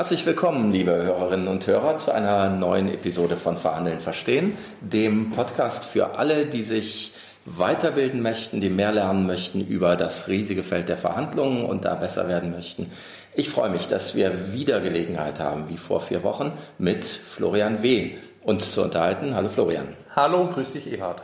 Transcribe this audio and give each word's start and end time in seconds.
Herzlich 0.00 0.24
willkommen, 0.24 0.72
liebe 0.72 0.92
Hörerinnen 0.92 1.46
und 1.46 1.66
Hörer, 1.66 1.98
zu 1.98 2.10
einer 2.10 2.48
neuen 2.48 2.88
Episode 2.88 3.36
von 3.36 3.58
Verhandeln 3.58 4.00
verstehen, 4.00 4.56
dem 4.80 5.28
Podcast 5.28 5.84
für 5.84 6.18
alle, 6.18 6.46
die 6.46 6.62
sich 6.62 7.12
weiterbilden 7.44 8.22
möchten, 8.22 8.62
die 8.62 8.70
mehr 8.70 8.92
lernen 8.92 9.26
möchten 9.26 9.60
über 9.60 9.96
das 9.96 10.28
riesige 10.28 10.62
Feld 10.62 10.88
der 10.88 10.96
Verhandlungen 10.96 11.66
und 11.66 11.84
da 11.84 11.96
besser 11.96 12.28
werden 12.28 12.50
möchten. 12.50 12.90
Ich 13.34 13.50
freue 13.50 13.68
mich, 13.68 13.88
dass 13.88 14.14
wir 14.14 14.54
wieder 14.54 14.80
Gelegenheit 14.80 15.38
haben, 15.38 15.68
wie 15.68 15.76
vor 15.76 16.00
vier 16.00 16.22
Wochen, 16.22 16.52
mit 16.78 17.04
Florian 17.04 17.82
W. 17.82 18.12
uns 18.42 18.72
zu 18.72 18.82
unterhalten. 18.82 19.34
Hallo 19.34 19.50
Florian. 19.50 19.88
Hallo, 20.16 20.46
grüß 20.46 20.72
dich, 20.72 20.90
Eberhard. 20.90 21.20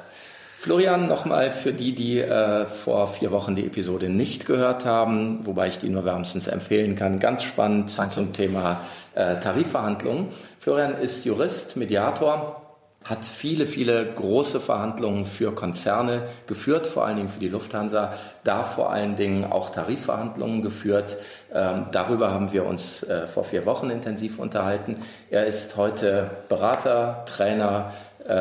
Florian, 0.67 1.07
nochmal 1.07 1.53
für 1.53 1.73
die, 1.73 1.95
die 1.95 2.19
äh, 2.19 2.66
vor 2.66 3.07
vier 3.07 3.30
Wochen 3.30 3.55
die 3.55 3.65
Episode 3.65 4.09
nicht 4.09 4.46
gehört 4.46 4.85
haben, 4.85 5.46
wobei 5.46 5.69
ich 5.69 5.79
die 5.79 5.89
nur 5.89 6.05
wärmstens 6.05 6.48
empfehlen 6.48 6.96
kann. 6.96 7.21
Ganz 7.21 7.45
spannend 7.45 7.96
Danke. 7.96 8.15
zum 8.16 8.33
Thema 8.33 8.80
äh, 9.15 9.37
Tarifverhandlungen. 9.37 10.27
Florian 10.59 10.98
ist 10.98 11.24
Jurist, 11.24 11.77
Mediator, 11.77 12.66
hat 13.05 13.24
viele, 13.24 13.66
viele 13.66 14.05
große 14.05 14.59
Verhandlungen 14.59 15.27
für 15.27 15.55
Konzerne 15.55 16.23
geführt, 16.48 16.88
vor 16.88 17.07
allen 17.07 17.19
Dingen 17.19 17.29
für 17.29 17.38
die 17.38 17.48
Lufthansa, 17.48 18.15
da 18.43 18.65
vor 18.65 18.91
allen 18.91 19.15
Dingen 19.15 19.45
auch 19.45 19.71
Tarifverhandlungen 19.71 20.62
geführt. 20.62 21.16
Ähm, 21.55 21.87
darüber 21.93 22.33
haben 22.33 22.52
wir 22.52 22.66
uns 22.66 23.05
äh, 23.05 23.29
vor 23.29 23.45
vier 23.45 23.65
Wochen 23.66 23.91
intensiv 23.91 24.41
unterhalten. 24.41 24.96
Er 25.30 25.46
ist 25.46 25.77
heute 25.77 26.29
Berater, 26.48 27.24
Trainer, 27.27 27.93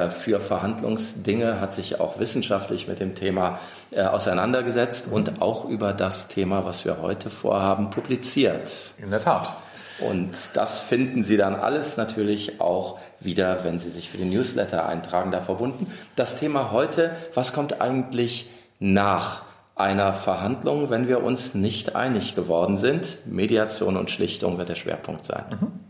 für 0.09 0.39
Verhandlungsdinge, 0.39 1.59
hat 1.61 1.73
sich 1.73 1.99
auch 1.99 2.19
wissenschaftlich 2.19 2.87
mit 2.87 2.99
dem 2.99 3.15
Thema 3.15 3.59
äh, 3.91 4.03
auseinandergesetzt 4.03 5.07
und 5.11 5.41
auch 5.41 5.65
über 5.65 5.93
das 5.93 6.27
Thema, 6.27 6.65
was 6.65 6.85
wir 6.85 7.01
heute 7.01 7.29
vorhaben, 7.29 7.89
publiziert. 7.89 8.95
In 9.01 9.11
der 9.11 9.21
Tat. 9.21 9.55
Und 9.99 10.31
das 10.55 10.81
finden 10.81 11.23
Sie 11.23 11.37
dann 11.37 11.55
alles 11.55 11.97
natürlich 11.97 12.59
auch 12.59 12.99
wieder, 13.19 13.63
wenn 13.63 13.79
Sie 13.79 13.89
sich 13.89 14.09
für 14.09 14.17
den 14.17 14.29
Newsletter 14.29 14.87
eintragen, 14.87 15.31
da 15.31 15.39
verbunden. 15.39 15.91
Das 16.15 16.35
Thema 16.35 16.71
heute, 16.71 17.11
was 17.33 17.53
kommt 17.53 17.81
eigentlich 17.81 18.49
nach 18.79 19.43
einer 19.75 20.13
Verhandlung, 20.13 20.89
wenn 20.89 21.07
wir 21.07 21.23
uns 21.23 21.53
nicht 21.53 21.95
einig 21.95 22.35
geworden 22.35 22.77
sind? 22.77 23.19
Mediation 23.25 23.97
und 23.97 24.11
Schlichtung 24.11 24.57
wird 24.57 24.69
der 24.69 24.75
Schwerpunkt 24.75 25.25
sein. 25.25 25.43
Mhm. 25.49 25.84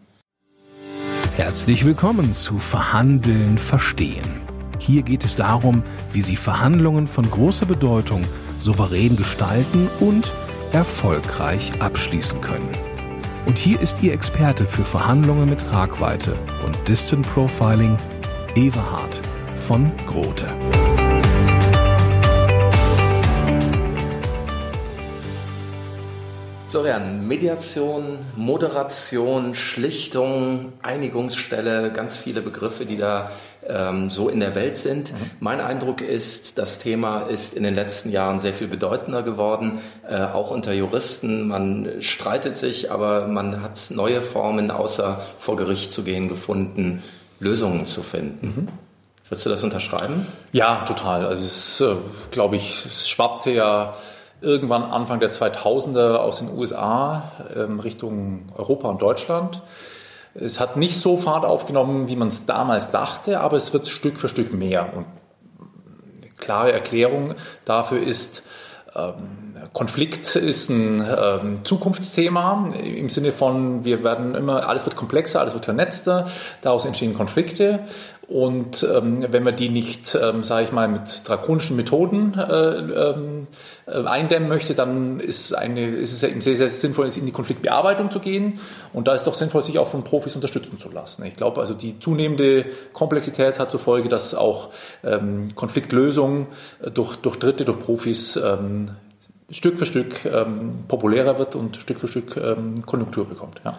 Herzlich 1.35 1.83
willkommen 1.83 2.33
zu 2.33 2.59
Verhandeln 2.59 3.57
verstehen. 3.57 4.23
Hier 4.79 5.03
geht 5.03 5.25
es 5.25 5.35
darum, 5.35 5.83
wie 6.13 6.21
Sie 6.21 6.37
Verhandlungen 6.37 7.09
von 7.09 7.29
großer 7.29 7.65
Bedeutung 7.65 8.23
souverän 8.61 9.17
gestalten 9.17 9.89
und 9.99 10.31
erfolgreich 10.71 11.73
abschließen 11.81 12.39
können. 12.39 12.69
Und 13.45 13.57
hier 13.57 13.81
ist 13.81 14.01
Ihr 14.01 14.13
Experte 14.13 14.65
für 14.65 14.85
Verhandlungen 14.85 15.49
mit 15.49 15.59
Tragweite 15.59 16.37
und 16.65 16.77
Distant 16.87 17.27
Profiling, 17.33 17.97
Everhard 18.55 19.19
von 19.57 19.91
Grote. 20.07 20.47
Florian, 26.75 27.25
Mediation, 27.25 28.19
Moderation, 28.35 29.55
Schlichtung, 29.55 30.73
Einigungsstelle, 30.81 31.89
ganz 31.93 32.17
viele 32.17 32.41
Begriffe, 32.41 32.85
die 32.85 32.97
da 32.97 33.31
ähm, 33.65 34.11
so 34.11 34.27
in 34.27 34.41
der 34.41 34.55
Welt 34.55 34.75
sind. 34.75 35.13
Mhm. 35.13 35.31
Mein 35.39 35.61
Eindruck 35.61 36.01
ist, 36.01 36.57
das 36.57 36.77
Thema 36.77 37.21
ist 37.21 37.53
in 37.53 37.63
den 37.63 37.75
letzten 37.75 38.09
Jahren 38.09 38.41
sehr 38.41 38.51
viel 38.51 38.67
bedeutender 38.67 39.23
geworden, 39.23 39.79
äh, 40.05 40.21
auch 40.21 40.51
unter 40.51 40.73
Juristen. 40.73 41.47
Man 41.47 42.01
streitet 42.01 42.57
sich, 42.57 42.91
aber 42.91 43.25
man 43.29 43.63
hat 43.63 43.79
neue 43.91 44.21
Formen, 44.21 44.69
außer 44.69 45.21
vor 45.39 45.55
Gericht 45.55 45.93
zu 45.93 46.03
gehen, 46.03 46.27
gefunden, 46.27 47.01
Lösungen 47.39 47.85
zu 47.85 48.03
finden. 48.03 48.47
Mhm. 48.47 48.67
Würdest 49.29 49.45
du 49.45 49.49
das 49.49 49.63
unterschreiben? 49.63 50.27
Ja, 50.51 50.83
total. 50.83 51.25
Also 51.25 51.41
es, 51.41 51.79
äh, 51.79 51.95
glaube 52.31 52.57
ich, 52.57 52.85
es 52.85 53.07
schwappte 53.07 53.51
ja 53.51 53.95
irgendwann 54.41 54.83
Anfang 54.83 55.19
der 55.19 55.31
2000er 55.31 56.15
aus 56.15 56.39
den 56.39 56.55
USA 56.55 57.31
ähm, 57.55 57.79
Richtung 57.79 58.49
Europa 58.55 58.87
und 58.87 59.01
Deutschland. 59.01 59.61
Es 60.33 60.59
hat 60.59 60.75
nicht 60.75 60.99
so 60.99 61.15
Fahrt 61.17 61.45
aufgenommen, 61.45 62.07
wie 62.09 62.17
man 62.17 62.27
es 62.27 62.45
damals 62.45 62.91
dachte, 62.91 63.39
aber 63.39 63.55
es 63.55 63.73
wird 63.73 63.87
Stück 63.87 64.19
für 64.19 64.27
Stück 64.27 64.53
mehr. 64.53 64.93
Und 64.95 65.05
eine 66.21 66.31
klare 66.37 66.73
Erklärung 66.73 67.35
dafür 67.65 68.01
ist, 68.01 68.43
ähm, 68.95 69.45
Konflikt 69.73 70.35
ist 70.35 70.69
ein 70.69 71.01
ähm, 71.01 71.59
Zukunftsthema 71.63 72.69
im 72.81 73.09
Sinne 73.09 73.31
von, 73.31 73.83
wir 73.83 74.03
werden 74.03 74.35
immer, 74.35 74.67
alles 74.67 74.85
wird 74.85 74.95
komplexer, 74.95 75.41
alles 75.41 75.53
wird 75.53 75.65
vernetzter, 75.65 76.27
daraus 76.61 76.85
entstehen 76.85 77.13
Konflikte 77.13 77.81
und 78.27 78.87
ähm, 78.91 79.25
wenn 79.29 79.43
man 79.43 79.55
die 79.55 79.69
nicht, 79.69 80.17
ähm, 80.19 80.43
sage 80.43 80.65
ich 80.65 80.71
mal, 80.71 80.87
mit 80.87 81.21
drakonischen 81.27 81.75
Methoden 81.75 82.33
äh, 82.33 82.77
ähm, 82.77 83.47
äh, 83.85 84.03
eindämmen 84.03 84.49
möchte, 84.49 84.73
dann 84.73 85.19
ist, 85.19 85.53
eine, 85.53 85.87
ist 85.87 86.13
es 86.13 86.23
eben 86.23 86.41
sehr, 86.41 86.55
sehr 86.55 86.69
sinnvoll, 86.69 87.07
in 87.15 87.25
die 87.25 87.31
Konfliktbearbeitung 87.31 88.09
zu 88.09 88.19
gehen. 88.19 88.59
Und 88.93 89.07
da 89.07 89.13
ist 89.13 89.25
doch 89.25 89.35
sinnvoll, 89.35 89.61
sich 89.61 89.77
auch 89.77 89.87
von 89.87 90.03
Profis 90.03 90.33
unterstützen 90.33 90.79
zu 90.79 90.89
lassen. 90.89 91.23
Ich 91.25 91.35
glaube, 91.35 91.61
also 91.61 91.75
die 91.75 91.99
zunehmende 91.99 92.65
Komplexität 92.93 93.59
hat 93.59 93.69
zur 93.69 93.79
Folge, 93.79 94.09
dass 94.09 94.33
auch 94.33 94.69
ähm, 95.03 95.53
Konfliktlösung 95.53 96.47
durch, 96.93 97.17
durch 97.17 97.37
Dritte, 97.37 97.63
durch 97.63 97.79
Profis 97.79 98.37
ähm, 98.37 98.89
Stück 99.51 99.77
für 99.77 99.85
Stück 99.85 100.25
ähm, 100.25 100.85
populärer 100.87 101.37
wird 101.37 101.53
und 101.55 101.77
Stück 101.77 101.99
für 101.99 102.07
Stück 102.07 102.35
ähm, 102.37 102.83
Konjunktur 102.83 103.25
bekommt. 103.25 103.61
Ja. 103.63 103.77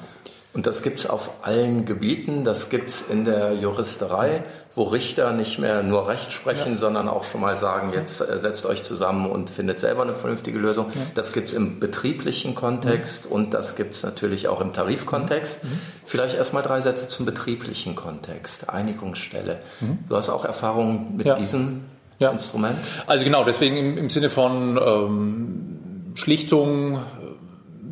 Und 0.57 0.67
das 0.67 0.83
gibt 0.83 1.01
es 1.01 1.07
auf 1.07 1.33
allen 1.43 1.85
Gebieten. 1.85 2.43
Das 2.43 2.71
gibt 2.71 2.89
es 2.89 3.03
in 3.03 3.27
der 3.27 3.53
Juristerei, 3.53 4.43
wo 4.75 4.85
Richter 4.85 5.33
nicht 5.33 5.59
mehr 5.59 5.83
nur 5.83 6.09
Recht 6.09 6.33
sprechen, 6.33 6.73
ja. 6.73 6.77
sondern 6.79 7.11
auch 7.11 7.25
schon 7.25 7.43
mal 7.43 7.59
sagen, 7.59 7.93
jetzt 7.93 8.23
äh, 8.23 8.39
setzt 8.39 8.65
euch 8.65 8.83
zusammen 8.83 9.31
und 9.31 9.51
findet 9.51 9.81
selber 9.81 10.01
eine 10.01 10.15
vernünftige 10.15 10.59
Lösung. 10.59 10.87
Ja. 10.95 11.03
Das 11.15 11.35
gibt 11.35 11.49
es 11.49 11.55
im 11.55 11.79
betrieblichen 11.79 12.55
Kontext 12.55 13.27
mhm. 13.27 13.33
und 13.33 13.51
das 13.53 13.77
gibt 13.77 13.97
es 13.97 14.03
natürlich 14.03 14.49
auch 14.49 14.63
im 14.63 14.73
Tarifkontext. 14.73 15.63
Mhm. 15.63 15.79
Vielleicht 16.07 16.37
erstmal 16.37 16.63
drei 16.63 16.81
Sätze 16.81 17.07
zum 17.07 17.27
betrieblichen 17.27 17.95
Kontext, 17.95 18.71
Einigungsstelle. 18.71 19.59
Mhm. 19.81 19.99
Du 20.09 20.17
hast 20.17 20.31
auch 20.31 20.47
Erfahrungen 20.47 21.19
mit 21.19 21.27
ja. 21.27 21.35
diesem 21.35 21.83
Instrument? 22.19 22.79
Also 23.07 23.27
genau, 23.27 23.45
deswegen 23.45 23.77
im, 23.77 23.99
im 23.99 24.09
Sinne 24.09 24.31
von 24.31 24.81
ähm, 24.83 26.13
Schlichtung, 26.15 27.03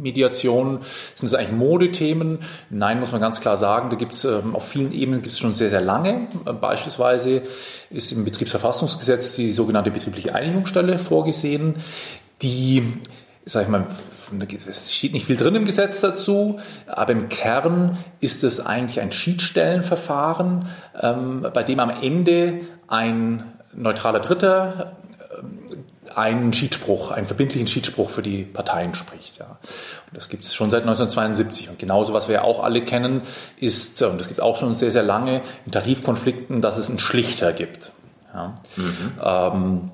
Mediation, 0.04 0.80
sind 1.14 1.30
das 1.30 1.34
eigentlich 1.34 1.52
Modethemen? 1.52 2.38
Nein, 2.70 3.00
muss 3.00 3.10
man 3.10 3.20
ganz 3.20 3.40
klar 3.40 3.56
sagen, 3.56 3.90
da 3.90 3.96
gibt 3.96 4.12
es 4.12 4.24
ähm, 4.24 4.54
auf 4.54 4.68
vielen 4.68 4.92
Ebenen 4.92 5.22
gibt 5.22 5.32
es 5.32 5.40
schon 5.40 5.54
sehr, 5.54 5.70
sehr 5.70 5.80
lange. 5.80 6.28
Äh, 6.46 6.52
beispielsweise 6.52 7.42
ist 7.90 8.12
im 8.12 8.24
Betriebsverfassungsgesetz 8.24 9.34
die 9.34 9.50
sogenannte 9.50 9.90
betriebliche 9.90 10.34
Einigungsstelle 10.34 10.98
vorgesehen, 10.98 11.74
die, 12.42 12.84
sag 13.44 13.64
ich 13.64 13.68
mal, 13.68 13.86
es 14.68 14.94
steht 14.94 15.12
nicht 15.12 15.26
viel 15.26 15.36
drin 15.36 15.54
im 15.54 15.64
Gesetz 15.64 16.00
dazu, 16.00 16.58
aber 16.86 17.12
im 17.12 17.28
Kern 17.28 17.98
ist 18.20 18.42
es 18.42 18.58
eigentlich 18.58 19.00
ein 19.00 19.12
Schiedsstellenverfahren, 19.12 20.66
ähm, 21.00 21.46
bei 21.52 21.62
dem 21.62 21.80
am 21.80 21.90
Ende 21.90 22.60
ein 22.88 23.52
neutraler 23.74 24.20
Dritter 24.20 24.96
einen 26.16 26.52
Schiedsspruch, 26.52 27.10
einen 27.10 27.26
verbindlichen 27.26 27.66
Schiedsspruch 27.66 28.10
für 28.10 28.22
die 28.22 28.44
Parteien 28.44 28.94
spricht. 28.94 29.38
Ja. 29.38 29.58
Und 30.06 30.16
das 30.16 30.28
gibt 30.28 30.44
es 30.44 30.54
schon 30.54 30.70
seit 30.70 30.82
1972. 30.82 31.68
Und 31.70 31.78
genauso, 31.78 32.12
was 32.12 32.28
wir 32.28 32.44
auch 32.44 32.62
alle 32.62 32.82
kennen, 32.82 33.22
ist, 33.58 34.00
und 34.02 34.18
das 34.18 34.28
gibt 34.28 34.38
es 34.38 34.44
auch 34.44 34.58
schon 34.58 34.74
sehr, 34.74 34.90
sehr 34.90 35.02
lange, 35.02 35.42
in 35.66 35.72
Tarifkonflikten, 35.72 36.60
dass 36.60 36.78
es 36.78 36.88
einen 36.88 36.98
Schlichter 36.98 37.52
gibt. 37.52 37.92
Ja, 38.32 38.54
mhm. 38.76 39.12
ähm, 39.22 39.90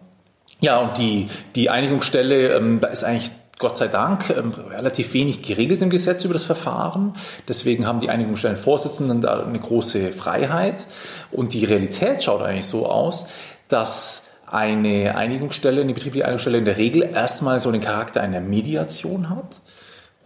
ja 0.61 0.79
und 0.79 0.99
die, 0.99 1.29
die 1.55 1.71
Einigungsstelle, 1.71 2.55
ähm, 2.55 2.81
da 2.81 2.89
ist 2.89 3.05
eigentlich 3.05 3.31
Gott 3.59 3.77
sei 3.77 3.89
Dank 3.89 4.31
ähm, 4.31 4.53
relativ 4.71 5.13
wenig 5.13 5.43
geregelt 5.43 5.83
im 5.83 5.91
Gesetz 5.91 6.25
über 6.25 6.33
das 6.33 6.45
Verfahren. 6.45 7.13
Deswegen 7.47 7.87
haben 7.87 8.01
die 8.01 8.09
Einigungsstellenvorsitzenden 8.09 9.21
da 9.21 9.45
eine 9.45 9.61
große 9.61 10.13
Freiheit. 10.13 10.87
Und 11.31 11.53
die 11.53 11.67
Realität 11.67 12.23
schaut 12.23 12.41
eigentlich 12.41 12.67
so 12.67 12.87
aus, 12.87 13.27
dass 13.69 14.25
eine 14.53 15.15
Einigungsstelle, 15.17 15.81
eine 15.81 15.95
betriebliche 15.95 16.25
Einigungsstelle 16.25 16.59
in 16.59 16.65
der 16.65 16.77
Regel 16.77 17.03
erstmal 17.03 17.61
so 17.61 17.71
den 17.71 17.81
Charakter 17.81 18.21
einer 18.21 18.41
Mediation 18.41 19.31
hat. 19.31 19.61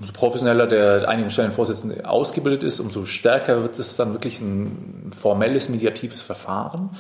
Umso 0.01 0.13
professioneller 0.13 0.67
der 0.67 1.09
Einigungsstellenvorsitzende 1.09 2.09
ausgebildet 2.09 2.63
ist, 2.63 2.81
umso 2.81 3.05
stärker 3.05 3.63
wird 3.63 3.79
es 3.79 3.97
dann 3.97 4.13
wirklich 4.13 4.41
ein 4.41 5.11
formelles 5.15 5.69
mediatives 5.69 6.21
Verfahren. 6.21 6.91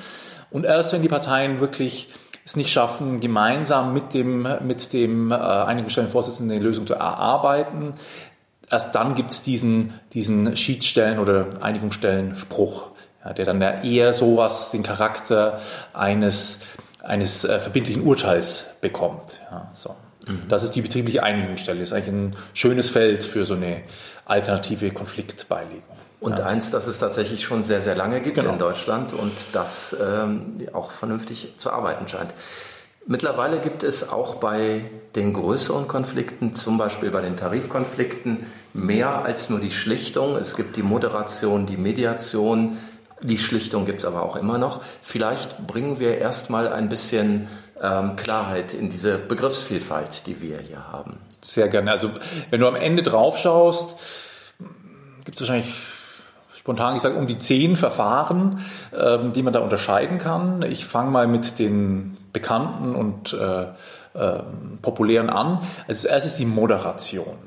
Und 0.50 0.64
erst 0.64 0.92
wenn 0.92 1.02
die 1.02 1.08
Parteien 1.08 1.58
wirklich 1.58 2.08
es 2.44 2.56
nicht 2.56 2.70
schaffen, 2.70 3.20
gemeinsam 3.20 3.94
mit 3.94 4.14
dem, 4.14 4.46
mit 4.64 4.92
dem 4.92 5.32
äh, 5.32 5.34
Einigungsstellenvorsitzenden 5.34 6.56
eine 6.56 6.64
Lösung 6.64 6.86
zu 6.86 6.94
erarbeiten, 6.94 7.94
erst 8.70 8.94
dann 8.94 9.14
gibt 9.14 9.30
es 9.30 9.42
diesen, 9.42 9.94
diesen 10.12 10.56
Schiedsstellen- 10.56 11.18
oder 11.18 11.46
Einigungsstellenspruch, 11.62 12.90
ja, 13.24 13.32
der 13.32 13.44
dann 13.46 13.62
ja 13.62 13.82
eher 13.82 14.12
sowas, 14.12 14.70
den 14.70 14.82
Charakter 14.82 15.60
eines 15.94 16.60
eines 17.04 17.44
äh, 17.44 17.60
verbindlichen 17.60 18.02
Urteils 18.02 18.70
bekommt. 18.80 19.40
Ja, 19.50 19.70
so. 19.74 19.94
Mhm. 20.26 20.42
Das 20.48 20.62
ist 20.64 20.72
die 20.72 20.82
betriebliche 20.82 21.22
Einigungsstelle. 21.22 21.80
Das 21.80 21.90
ist 21.90 21.94
eigentlich 21.94 22.14
ein 22.14 22.36
schönes 22.54 22.90
Feld 22.90 23.24
für 23.24 23.44
so 23.44 23.54
eine 23.54 23.82
alternative 24.24 24.90
Konfliktbeilegung. 24.90 25.82
Und 26.20 26.38
ja. 26.38 26.46
eins, 26.46 26.70
das 26.70 26.86
es 26.86 26.98
tatsächlich 26.98 27.42
schon 27.44 27.64
sehr, 27.64 27.82
sehr 27.82 27.94
lange 27.94 28.22
gibt 28.22 28.40
genau. 28.40 28.54
in 28.54 28.58
Deutschland 28.58 29.12
und 29.12 29.32
das 29.52 29.94
ähm, 30.02 30.66
auch 30.72 30.90
vernünftig 30.90 31.54
zu 31.58 31.70
arbeiten 31.70 32.08
scheint. 32.08 32.32
Mittlerweile 33.06 33.58
gibt 33.58 33.82
es 33.82 34.08
auch 34.08 34.36
bei 34.36 34.90
den 35.14 35.34
größeren 35.34 35.86
Konflikten, 35.86 36.54
zum 36.54 36.78
Beispiel 36.78 37.10
bei 37.10 37.20
den 37.20 37.36
Tarifkonflikten, 37.36 38.46
mehr 38.72 39.26
als 39.26 39.50
nur 39.50 39.60
die 39.60 39.70
Schlichtung. 39.70 40.36
Es 40.36 40.56
gibt 40.56 40.76
die 40.76 40.82
Moderation, 40.82 41.66
die 41.66 41.76
Mediation. 41.76 42.78
Die 43.24 43.38
Schlichtung 43.38 43.86
gibt 43.86 44.00
es 44.00 44.04
aber 44.04 44.22
auch 44.22 44.36
immer 44.36 44.58
noch. 44.58 44.82
Vielleicht 45.00 45.66
bringen 45.66 45.98
wir 45.98 46.18
erstmal 46.18 46.70
ein 46.70 46.90
bisschen 46.90 47.48
ähm, 47.80 48.16
Klarheit 48.16 48.74
in 48.74 48.90
diese 48.90 49.16
Begriffsvielfalt, 49.16 50.26
die 50.26 50.42
wir 50.42 50.58
hier 50.58 50.92
haben. 50.92 51.16
Sehr 51.40 51.68
gerne. 51.68 51.90
Also 51.90 52.10
wenn 52.50 52.60
du 52.60 52.68
am 52.68 52.76
Ende 52.76 53.02
drauf 53.02 53.38
schaust, 53.38 53.98
gibt 55.24 55.40
es 55.40 55.48
wahrscheinlich 55.48 55.74
spontan 56.54 56.94
gesagt 56.94 57.16
um 57.16 57.26
die 57.26 57.38
zehn 57.38 57.76
Verfahren, 57.76 58.62
ähm, 58.94 59.32
die 59.32 59.42
man 59.42 59.54
da 59.54 59.60
unterscheiden 59.60 60.18
kann. 60.18 60.60
Ich 60.60 60.84
fange 60.84 61.10
mal 61.10 61.26
mit 61.26 61.58
den 61.58 62.18
bekannten 62.34 62.94
und 62.94 63.32
äh, 63.32 63.62
äh, 64.14 64.42
populären 64.82 65.30
an. 65.30 65.60
Als 65.88 66.04
erstes 66.04 66.34
die 66.36 66.46
Moderation. 66.46 67.38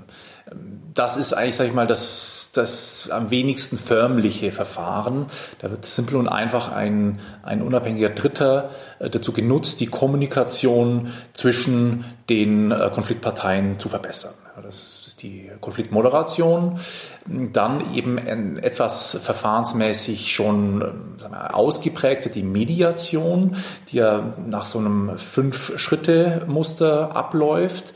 Das 0.95 1.17
ist 1.17 1.33
eigentlich, 1.33 1.55
sag 1.55 1.67
ich 1.67 1.73
mal, 1.73 1.85
das, 1.85 2.36
das 2.53 3.09
am 3.09 3.31
wenigsten 3.31 3.77
förmliche 3.77 4.51
Verfahren. 4.51 5.27
Da 5.59 5.69
wird 5.69 5.85
simpel 5.85 6.17
und 6.17 6.27
einfach 6.27 6.71
ein, 6.71 7.19
ein 7.43 7.61
unabhängiger 7.61 8.09
Dritter 8.09 8.69
äh, 8.99 9.09
dazu 9.09 9.33
genutzt, 9.33 9.79
die 9.79 9.87
Kommunikation 9.87 11.11
zwischen 11.33 12.05
den 12.29 12.71
äh, 12.71 12.89
Konfliktparteien 12.93 13.79
zu 13.79 13.89
verbessern. 13.89 14.33
Das 14.63 15.03
ist 15.05 15.21
die 15.21 15.51
Konfliktmoderation, 15.61 16.79
dann 17.27 17.93
eben 17.93 18.17
etwas 18.57 19.19
verfahrensmäßig 19.21 20.33
schon 20.33 20.79
sagen 21.19 21.33
wir, 21.33 21.55
ausgeprägte 21.55 22.31
die 22.31 22.41
Mediation, 22.41 23.55
die 23.89 23.97
ja 23.97 24.33
nach 24.47 24.65
so 24.65 24.79
einem 24.79 25.15
Fünf-Schritte-Muster 25.19 27.15
abläuft. 27.15 27.93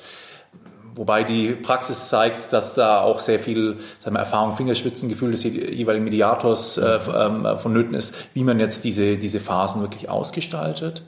Wobei 0.95 1.23
die 1.23 1.53
Praxis 1.53 2.09
zeigt, 2.09 2.51
dass 2.51 2.73
da 2.73 3.01
auch 3.01 3.19
sehr 3.19 3.39
viel 3.39 3.77
sagen 3.99 4.15
wir, 4.15 4.19
Erfahrung, 4.19 4.55
Fingerspitzengefühl 4.55 5.31
des 5.31 5.43
jeweiligen 5.43 6.03
Mediators 6.03 6.77
äh, 6.77 6.99
ähm, 7.15 7.47
vonnöten 7.57 7.93
ist, 7.95 8.15
wie 8.33 8.43
man 8.43 8.59
jetzt 8.59 8.83
diese, 8.83 9.17
diese 9.17 9.39
Phasen 9.39 9.81
wirklich 9.81 10.09
ausgestaltet. 10.09 11.03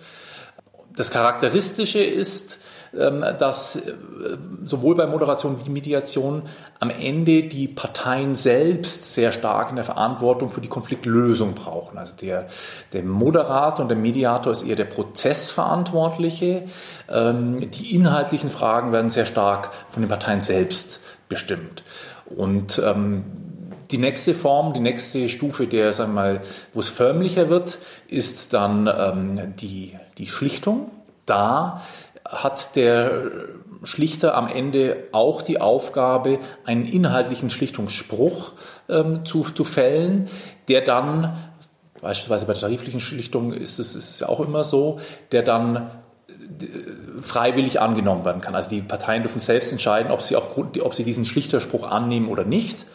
Das 0.95 1.12
Charakteristische 1.12 2.03
ist, 2.03 2.59
dass 2.94 3.75
äh, 3.75 3.94
sowohl 4.63 4.95
bei 4.95 5.07
Moderation 5.07 5.60
wie 5.63 5.69
Mediation 5.69 6.44
am 6.80 6.92
Ende 6.92 7.44
die 7.44 7.68
Parteien 7.68 8.36
selbst 8.36 9.13
sehr 9.13 9.31
stark 9.31 9.72
in 9.72 9.78
der 9.78 9.86
Verantwortung 9.86 10.51
für 10.51 10.62
die 10.62 10.68
Konfliktlösung 10.68 11.56
brauchen. 11.56 11.98
Also 11.98 12.13
der, 12.22 12.48
der 12.94 13.04
Moderator 13.04 13.84
und 13.84 13.90
der 13.90 13.98
Mediator 13.98 14.51
ist 14.51 14.63
eher 14.63 14.75
der 14.75 14.86
Prozessverantwortliche. 14.86 16.66
Ähm, 17.10 17.72
die 17.72 17.95
inhaltlichen 17.95 18.51
Fragen 18.51 18.92
werden 18.92 19.10
sehr 19.10 19.25
stark 19.25 19.72
von 19.90 20.04
den 20.04 20.10
Parteien 20.10 20.42
selbst 20.42 21.00
bestimmt. 21.28 21.84
Und 22.25 22.80
ähm, 22.86 23.24
die 23.90 23.98
nächste 23.98 24.36
Form, 24.36 24.74
die 24.74 24.80
nächste 24.80 25.30
Stufe, 25.30 25.66
der, 25.66 25.94
sagen 25.94 26.13
wir 26.13 26.22
mal, 26.22 26.42
wo 26.74 26.80
es 26.80 26.90
förmlicher 26.90 27.50
wird, 27.50 27.80
ist 28.07 28.54
dann 28.54 28.88
ähm, 28.88 29.54
die, 29.60 29.98
die 30.19 30.28
Schlichtung. 30.28 30.92
Da 31.25 31.81
hat 32.35 32.75
der 32.75 33.31
Schlichter 33.83 34.35
am 34.35 34.47
Ende 34.47 35.07
auch 35.12 35.41
die 35.41 35.59
Aufgabe, 35.59 36.39
einen 36.65 36.85
inhaltlichen 36.85 37.50
Schlichtungsspruch 37.50 38.53
ähm, 38.89 39.25
zu, 39.25 39.44
zu 39.44 39.63
fällen, 39.63 40.30
der 40.68 40.81
dann, 40.81 41.38
beispielsweise 42.01 42.45
bei 42.45 42.53
der 42.53 42.62
tariflichen 42.62 43.00
Schlichtung 43.00 43.53
ist 43.53 43.80
es, 43.80 43.95
ist 43.95 44.21
ja 44.21 44.30
auch 44.30 44.39
immer 44.39 44.63
so, 44.63 45.00
der 45.31 45.44
dann 45.44 45.75
äh, 45.77 47.21
freiwillig 47.21 47.81
angenommen 47.81 48.25
werden 48.25 48.41
kann. 48.41 48.56
Also 48.56 48.69
die 48.69 48.81
Parteien 48.81 49.24
dürfen 49.24 49.39
selbst 49.39 49.71
entscheiden, 49.71 50.12
ob 50.12 50.21
sie, 50.21 50.35
aufgrund, 50.35 50.81
ob 50.81 50.94
sie 50.94 51.03
diesen 51.03 51.25
Schlichterspruch 51.25 51.83
annehmen 51.83 52.30
oder 52.30 52.45
nicht. 52.45 52.85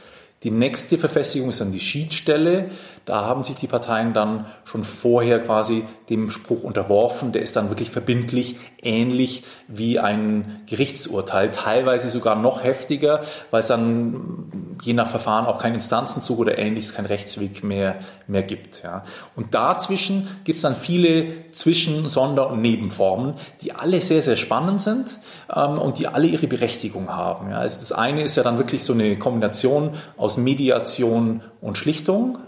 Die 0.44 0.52
nächste 0.52 0.98
Verfestigung 0.98 1.48
ist 1.48 1.60
dann 1.60 1.72
die 1.72 1.80
Schiedsstelle. 1.80 2.70
Da 3.04 3.22
haben 3.22 3.42
sich 3.42 3.56
die 3.56 3.66
Parteien 3.66 4.12
dann 4.12 4.46
schon 4.64 4.84
vorher 4.84 5.40
quasi 5.40 5.84
dem 6.10 6.30
Spruch 6.30 6.62
unterworfen. 6.62 7.32
Der 7.32 7.42
ist 7.42 7.56
dann 7.56 7.70
wirklich 7.70 7.90
verbindlich, 7.90 8.56
ähnlich 8.80 9.42
wie 9.66 9.98
ein 9.98 10.62
Gerichtsurteil, 10.66 11.50
teilweise 11.50 12.08
sogar 12.08 12.36
noch 12.36 12.62
heftiger, 12.62 13.22
weil 13.50 13.60
es 13.60 13.66
dann 13.66 14.76
je 14.82 14.92
nach 14.92 15.10
Verfahren 15.10 15.46
auch 15.46 15.58
keinen 15.58 15.74
Instanzenzug 15.74 16.38
oder 16.38 16.56
ähnliches, 16.56 16.94
kein 16.94 17.06
Rechtsweg 17.06 17.64
mehr, 17.64 17.96
mehr 18.28 18.42
gibt. 18.42 18.82
Ja. 18.82 19.04
Und 19.34 19.54
dazwischen 19.54 20.28
gibt 20.44 20.56
es 20.56 20.62
dann 20.62 20.76
viele 20.76 21.50
Zwischen-, 21.52 22.08
Sonder- 22.08 22.50
und 22.50 22.60
Nebenformen, 22.60 23.34
die 23.62 23.72
alle 23.72 24.00
sehr, 24.00 24.22
sehr 24.22 24.36
spannend 24.36 24.80
sind 24.80 25.18
ähm, 25.54 25.78
und 25.78 25.98
die 25.98 26.06
alle 26.06 26.26
ihre 26.26 26.46
Berechtigung 26.46 27.08
haben. 27.08 27.50
Ja. 27.50 27.58
Also 27.58 27.80
das 27.80 27.92
eine 27.92 28.22
ist 28.22 28.36
ja 28.36 28.42
dann 28.42 28.58
wirklich 28.58 28.84
so 28.84 28.92
eine 28.92 29.18
Kombination 29.18 29.94
aus 30.16 30.36
Mediation 30.36 31.42
und 31.60 31.78
Schlichtung. 31.78 32.38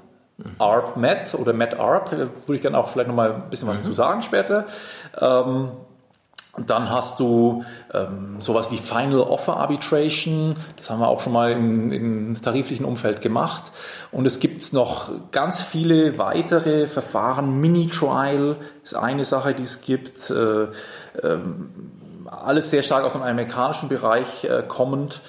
ARP 0.58 0.96
Met 0.96 1.34
oder 1.34 1.52
Met 1.52 1.78
ARP, 1.78 2.12
würde 2.12 2.54
ich 2.54 2.62
gerne 2.62 2.78
auch 2.78 2.88
vielleicht 2.88 3.08
nochmal 3.08 3.32
ein 3.32 3.50
bisschen 3.50 3.68
was 3.68 3.80
mhm. 3.80 3.84
zu 3.84 3.92
sagen 3.92 4.22
später. 4.22 4.66
Ähm, 5.20 5.72
dann 6.68 6.90
hast 6.90 7.20
du 7.20 7.64
ähm, 7.94 8.36
sowas 8.40 8.70
wie 8.70 8.76
Final 8.76 9.20
Offer 9.20 9.56
Arbitration, 9.56 10.56
das 10.76 10.90
haben 10.90 11.00
wir 11.00 11.08
auch 11.08 11.20
schon 11.20 11.32
mal 11.32 11.52
im, 11.52 11.92
im, 11.92 12.42
tariflichen 12.42 12.84
Umfeld 12.84 13.20
gemacht. 13.20 13.72
Und 14.12 14.26
es 14.26 14.40
gibt 14.40 14.72
noch 14.72 15.10
ganz 15.30 15.62
viele 15.62 16.18
weitere 16.18 16.86
Verfahren. 16.86 17.60
Mini-Trial 17.60 18.56
ist 18.82 18.94
eine 18.94 19.24
Sache, 19.24 19.54
die 19.54 19.62
es 19.62 19.80
gibt. 19.80 20.30
Äh, 20.30 20.66
ähm, 21.22 21.70
alles 22.26 22.70
sehr 22.70 22.82
stark 22.82 23.04
aus 23.04 23.12
dem 23.12 23.22
amerikanischen 23.22 23.88
Bereich 23.88 24.44
äh, 24.44 24.62
kommend. 24.66 25.20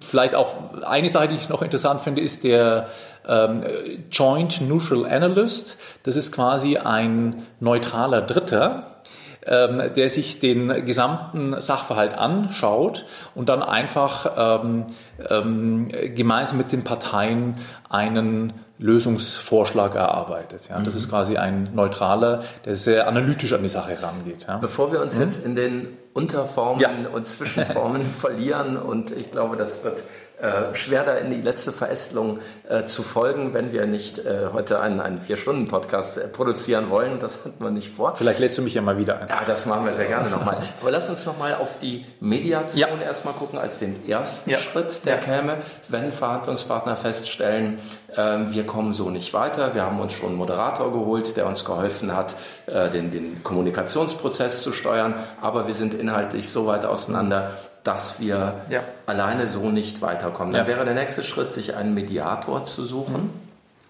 Vielleicht 0.00 0.34
auch 0.34 0.82
eine 0.82 1.08
Sache, 1.08 1.28
die 1.28 1.36
ich 1.36 1.48
noch 1.48 1.62
interessant 1.62 2.00
finde, 2.00 2.20
ist 2.20 2.44
der 2.44 2.88
ähm, 3.26 3.62
Joint 4.10 4.60
Neutral 4.60 5.06
Analyst. 5.06 5.78
Das 6.02 6.16
ist 6.16 6.32
quasi 6.32 6.76
ein 6.76 7.46
neutraler 7.60 8.22
Dritter, 8.22 8.99
ähm, 9.46 9.82
der 9.96 10.10
sich 10.10 10.38
den 10.38 10.84
gesamten 10.84 11.60
Sachverhalt 11.60 12.14
anschaut 12.14 13.06
und 13.34 13.48
dann 13.48 13.62
einfach 13.62 14.62
ähm, 14.64 14.86
ähm, 15.28 15.88
gemeinsam 16.14 16.58
mit 16.58 16.72
den 16.72 16.84
Parteien 16.84 17.56
einen 17.88 18.52
Lösungsvorschlag 18.78 19.94
erarbeitet. 19.94 20.68
Ja. 20.70 20.80
Das 20.80 20.94
mhm. 20.94 21.00
ist 21.00 21.10
quasi 21.10 21.36
ein 21.36 21.70
neutraler, 21.74 22.42
der 22.64 22.76
sehr 22.76 23.06
analytisch 23.06 23.52
an 23.52 23.62
die 23.62 23.68
Sache 23.68 24.02
rangeht. 24.02 24.46
Ja. 24.48 24.56
Bevor 24.58 24.92
wir 24.92 25.00
uns 25.00 25.16
mhm. 25.16 25.22
jetzt 25.22 25.44
in 25.44 25.54
den 25.54 25.88
Unterformen 26.12 26.80
ja. 26.80 26.90
und 27.12 27.26
Zwischenformen 27.26 28.04
verlieren 28.20 28.76
und 28.76 29.10
ich 29.12 29.30
glaube, 29.30 29.56
das 29.56 29.84
wird 29.84 30.04
äh, 30.40 30.74
schwer 30.74 31.04
da 31.04 31.16
in 31.16 31.30
die 31.30 31.42
letzte 31.42 31.70
Verästelung 31.70 32.38
äh, 32.66 32.84
zu 32.84 33.02
folgen, 33.02 33.52
wenn 33.52 33.72
wir 33.72 33.86
nicht 33.86 34.18
äh, 34.18 34.48
heute 34.52 34.80
einen, 34.80 34.98
einen 34.98 35.18
Vier-Stunden-Podcast 35.18 36.16
äh, 36.16 36.28
produzieren 36.28 36.88
wollen. 36.88 37.18
Das 37.18 37.44
hatten 37.44 37.62
wir 37.62 37.70
nicht 37.70 37.94
vor. 37.94 38.16
Vielleicht 38.16 38.38
lädst 38.38 38.56
du 38.56 38.62
mich 38.62 38.72
ja 38.72 38.80
mal 38.80 38.96
wieder 38.96 39.20
ein. 39.20 39.28
Ja, 39.28 39.42
das 39.46 39.66
machen 39.66 39.84
wir 39.84 39.92
sehr 39.92 40.06
gerne 40.06 40.30
nochmal. 40.30 40.56
Aber 40.80 40.90
lass 40.90 41.10
uns 41.10 41.26
nochmal 41.26 41.56
auf 41.56 41.78
die 41.78 42.06
Mediation 42.20 43.00
ja. 43.00 43.06
erstmal 43.06 43.34
gucken, 43.34 43.58
als 43.58 43.80
den 43.80 44.08
ersten 44.08 44.48
ja. 44.48 44.58
Schritt, 44.58 45.04
der 45.04 45.18
käme, 45.18 45.58
wenn 45.88 46.10
Verhandlungspartner 46.10 46.96
feststellen, 46.96 47.78
ähm, 48.16 48.52
wir 48.52 48.64
kommen 48.64 48.94
so 48.94 49.10
nicht 49.10 49.34
weiter. 49.34 49.74
Wir 49.74 49.82
haben 49.82 50.00
uns 50.00 50.14
schon 50.14 50.30
einen 50.30 50.38
Moderator 50.38 50.90
geholt, 50.90 51.36
der 51.36 51.46
uns 51.46 51.66
geholfen 51.66 52.16
hat, 52.16 52.36
äh, 52.66 52.88
den, 52.88 53.10
den 53.10 53.44
Kommunikationsprozess 53.44 54.62
zu 54.62 54.72
steuern, 54.72 55.14
aber 55.42 55.66
wir 55.66 55.74
sind 55.74 55.92
inhaltlich 56.00 56.50
so 56.50 56.66
weit 56.66 56.84
auseinander, 56.84 57.52
dass 57.84 58.20
wir 58.20 58.60
ja. 58.70 58.82
alleine 59.06 59.46
so 59.46 59.70
nicht 59.70 60.02
weiterkommen. 60.02 60.52
Dann 60.52 60.62
ja. 60.62 60.68
wäre 60.68 60.84
der 60.84 60.94
nächste 60.94 61.22
Schritt, 61.22 61.52
sich 61.52 61.76
einen 61.76 61.94
Mediator 61.94 62.64
zu 62.64 62.84
suchen. 62.84 63.14
Mhm. 63.14 63.30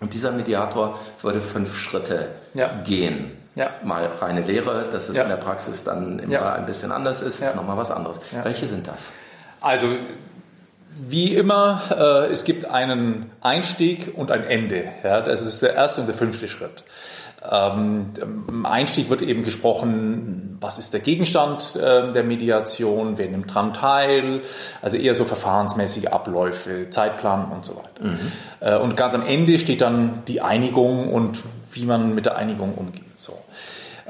Und 0.00 0.14
dieser 0.14 0.32
Mediator 0.32 0.98
würde 1.22 1.40
fünf 1.40 1.76
Schritte 1.76 2.28
ja. 2.54 2.70
gehen. 2.84 3.32
Mal 3.84 4.06
reine 4.06 4.40
Lehre, 4.40 4.84
dass 4.90 5.08
es 5.08 5.18
in 5.18 5.28
der 5.28 5.36
Praxis 5.36 5.84
dann 5.84 6.18
immer 6.20 6.54
ein 6.54 6.66
bisschen 6.66 6.92
anders 6.92 7.20
ist, 7.20 7.40
ist 7.40 7.56
nochmal 7.56 7.76
was 7.76 7.90
anderes. 7.90 8.20
Welche 8.42 8.66
sind 8.66 8.86
das? 8.86 9.12
Also 9.60 9.88
wie 10.96 11.34
immer, 11.34 11.82
äh, 11.90 12.32
es 12.32 12.44
gibt 12.44 12.64
einen 12.64 13.30
Einstieg 13.40 14.12
und 14.16 14.30
ein 14.30 14.44
Ende. 14.44 14.84
Ja? 15.02 15.20
Das 15.20 15.42
ist 15.42 15.62
der 15.62 15.74
erste 15.74 16.00
und 16.00 16.06
der 16.06 16.16
fünfte 16.16 16.48
Schritt. 16.48 16.84
Ähm, 17.48 18.10
Im 18.48 18.66
Einstieg 18.66 19.08
wird 19.08 19.22
eben 19.22 19.44
gesprochen, 19.44 20.58
was 20.60 20.78
ist 20.78 20.92
der 20.92 21.00
Gegenstand 21.00 21.76
äh, 21.76 22.12
der 22.12 22.22
Mediation, 22.22 23.16
wer 23.16 23.28
nimmt 23.28 23.54
dran 23.54 23.72
teil, 23.72 24.42
also 24.82 24.96
eher 24.96 25.14
so 25.14 25.24
verfahrensmäßige 25.24 26.06
Abläufe, 26.08 26.90
Zeitplan 26.90 27.50
und 27.50 27.64
so 27.64 27.76
weiter. 27.76 28.04
Mhm. 28.04 28.32
Äh, 28.60 28.76
und 28.76 28.96
ganz 28.96 29.14
am 29.14 29.26
Ende 29.26 29.58
steht 29.58 29.80
dann 29.80 30.22
die 30.28 30.42
Einigung 30.42 31.12
und 31.12 31.38
wie 31.72 31.86
man 31.86 32.14
mit 32.14 32.26
der 32.26 32.36
Einigung 32.36 32.74
umgeht. 32.74 33.04
So. 33.16 33.38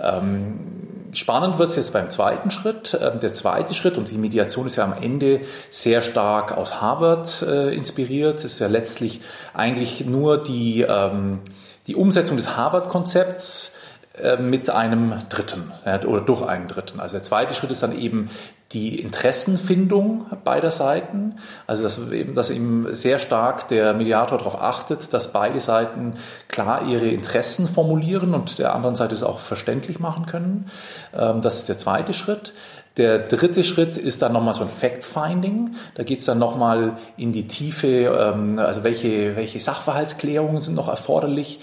Ähm, 0.01 0.91
Spannend 1.13 1.59
wird 1.59 1.71
es 1.71 1.77
jetzt 1.77 1.93
beim 1.93 2.11
zweiten 2.11 2.51
Schritt. 2.51 2.97
Ähm, 3.01 3.21
der 3.21 3.33
zweite 3.33 3.75
Schritt, 3.75 3.97
und 3.97 4.11
die 4.11 4.19
Mediation 4.19 4.67
ist 4.67 4.77
ja 4.77 4.85
am 4.85 4.93
Ende 4.93 5.41
sehr 5.69 6.03
stark 6.03 6.57
aus 6.57 6.81
Harvard 6.81 7.43
äh, 7.43 7.75
inspiriert, 7.75 8.45
ist 8.45 8.61
ja 8.61 8.69
letztlich 8.69 9.21
eigentlich 9.53 10.05
nur 10.07 10.43
die, 10.43 10.83
ähm, 10.83 11.41
die 11.91 11.97
Umsetzung 11.97 12.37
des 12.37 12.57
Harvard-Konzepts 12.57 13.75
äh, 14.15 14.37
mit 14.37 14.71
einem 14.71 15.15
Dritten 15.29 15.73
oder 16.07 16.21
durch 16.21 16.43
einen 16.43 16.69
Dritten. 16.69 17.01
Also 17.01 17.17
der 17.17 17.25
zweite 17.25 17.53
Schritt 17.53 17.73
ist 17.73 17.83
dann 17.83 17.99
eben 17.99 18.31
die 18.71 19.01
Interessenfindung 19.01 20.27
beider 20.45 20.71
Seiten, 20.71 21.35
also 21.67 21.83
dass 21.83 21.99
eben, 22.13 22.35
dass 22.35 22.51
eben 22.51 22.95
sehr 22.95 23.19
stark 23.19 23.67
der 23.67 23.93
Mediator 23.95 24.39
darauf 24.39 24.63
achtet, 24.63 25.13
dass 25.13 25.33
beide 25.33 25.59
Seiten 25.59 26.15
klar 26.47 26.87
ihre 26.87 27.09
Interessen 27.09 27.67
formulieren 27.67 28.35
und 28.35 28.61
der 28.61 28.73
anderen 28.73 28.95
Seite 28.95 29.17
es 29.17 29.25
auch 29.25 29.41
verständlich 29.41 29.99
machen 29.99 30.27
können. 30.27 30.71
Ähm, 31.13 31.41
das 31.41 31.59
ist 31.59 31.69
der 31.69 31.79
zweite 31.79 32.15
Schritt. 32.15 32.53
Der 32.97 33.21
dritte 33.21 33.63
Schritt 33.63 33.97
ist 33.97 34.21
dann 34.21 34.33
nochmal 34.33 34.55
so 34.55 34.63
ein 34.63 34.69
Fact-Finding. 34.69 35.77
Da 35.95 36.03
geht 36.03 36.21
es 36.21 36.25
dann 36.25 36.39
nochmal 36.39 36.99
in 37.17 37.33
die 37.33 37.47
Tiefe, 37.47 37.87
ähm, 37.87 38.59
also 38.59 38.83
welche, 38.83 39.37
welche 39.37 39.61
Sachverhaltsklärungen 39.61 40.61
sind 40.61 40.75
noch 40.75 40.89
erforderlich. 40.89 41.61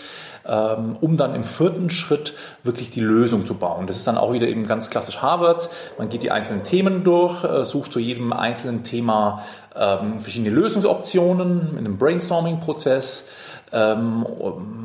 Ähm, 0.50 0.96
um 1.02 1.18
dann 1.18 1.36
im 1.36 1.44
vierten 1.44 1.90
Schritt 1.90 2.34
wirklich 2.64 2.90
die 2.90 3.02
Lösung 3.02 3.46
zu 3.46 3.56
bauen. 3.56 3.86
Das 3.86 3.98
ist 3.98 4.08
dann 4.08 4.18
auch 4.18 4.32
wieder 4.32 4.48
eben 4.48 4.66
ganz 4.66 4.90
klassisch 4.90 5.22
Harvard. 5.22 5.70
Man 5.98 6.08
geht 6.08 6.24
die 6.24 6.32
einzelnen 6.32 6.64
Themen 6.64 7.04
durch, 7.04 7.44
äh, 7.44 7.66
sucht 7.66 7.92
zu 7.92 8.00
jedem 8.00 8.32
einzelnen 8.32 8.84
Thema 8.86 9.44
ähm, 9.76 10.22
verschiedene 10.22 10.52
Lösungsoptionen 10.52 11.72
in 11.72 11.80
einem 11.80 11.98
Brainstorming-Prozess. 11.98 13.26
Ähm, 13.72 14.26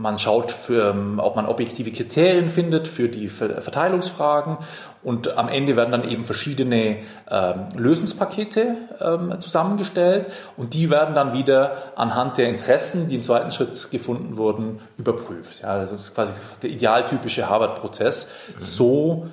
man 0.01 0.19
schaut, 0.19 0.51
für, 0.51 0.95
ob 1.19 1.37
man 1.37 1.47
objektive 1.47 1.93
Kriterien 1.93 2.51
findet 2.51 2.89
für 2.89 3.09
die 3.09 3.29
Verteilungsfragen 3.29 4.59
und 5.05 5.37
am 5.37 5.49
Ende 5.49 5.77
werden 5.77 5.93
dann 5.93 6.09
eben 6.09 6.25
verschiedene 6.25 6.99
ähm, 7.31 7.67
Lösungspakete 7.77 8.75
ähm, 9.01 9.41
zusammengestellt 9.41 10.27
und 10.57 10.75
die 10.75 10.91
werden 10.91 11.15
dann 11.15 11.33
wieder 11.33 11.77
anhand 11.95 12.39
der 12.39 12.49
Interessen, 12.49 13.09
die 13.09 13.17
im 13.17 13.25
zweiten 13.25 13.53
Schritt 13.53 13.91
gefunden 13.91 14.37
wurden, 14.37 14.81
überprüft. 14.99 15.63
Ja, 15.63 15.69
also 15.69 15.97
quasi 16.15 16.43
der 16.63 16.71
idealtypische 16.71 17.49
Harvard-Prozess. 17.49 18.27
Mhm. 18.27 18.61
So 18.61 19.27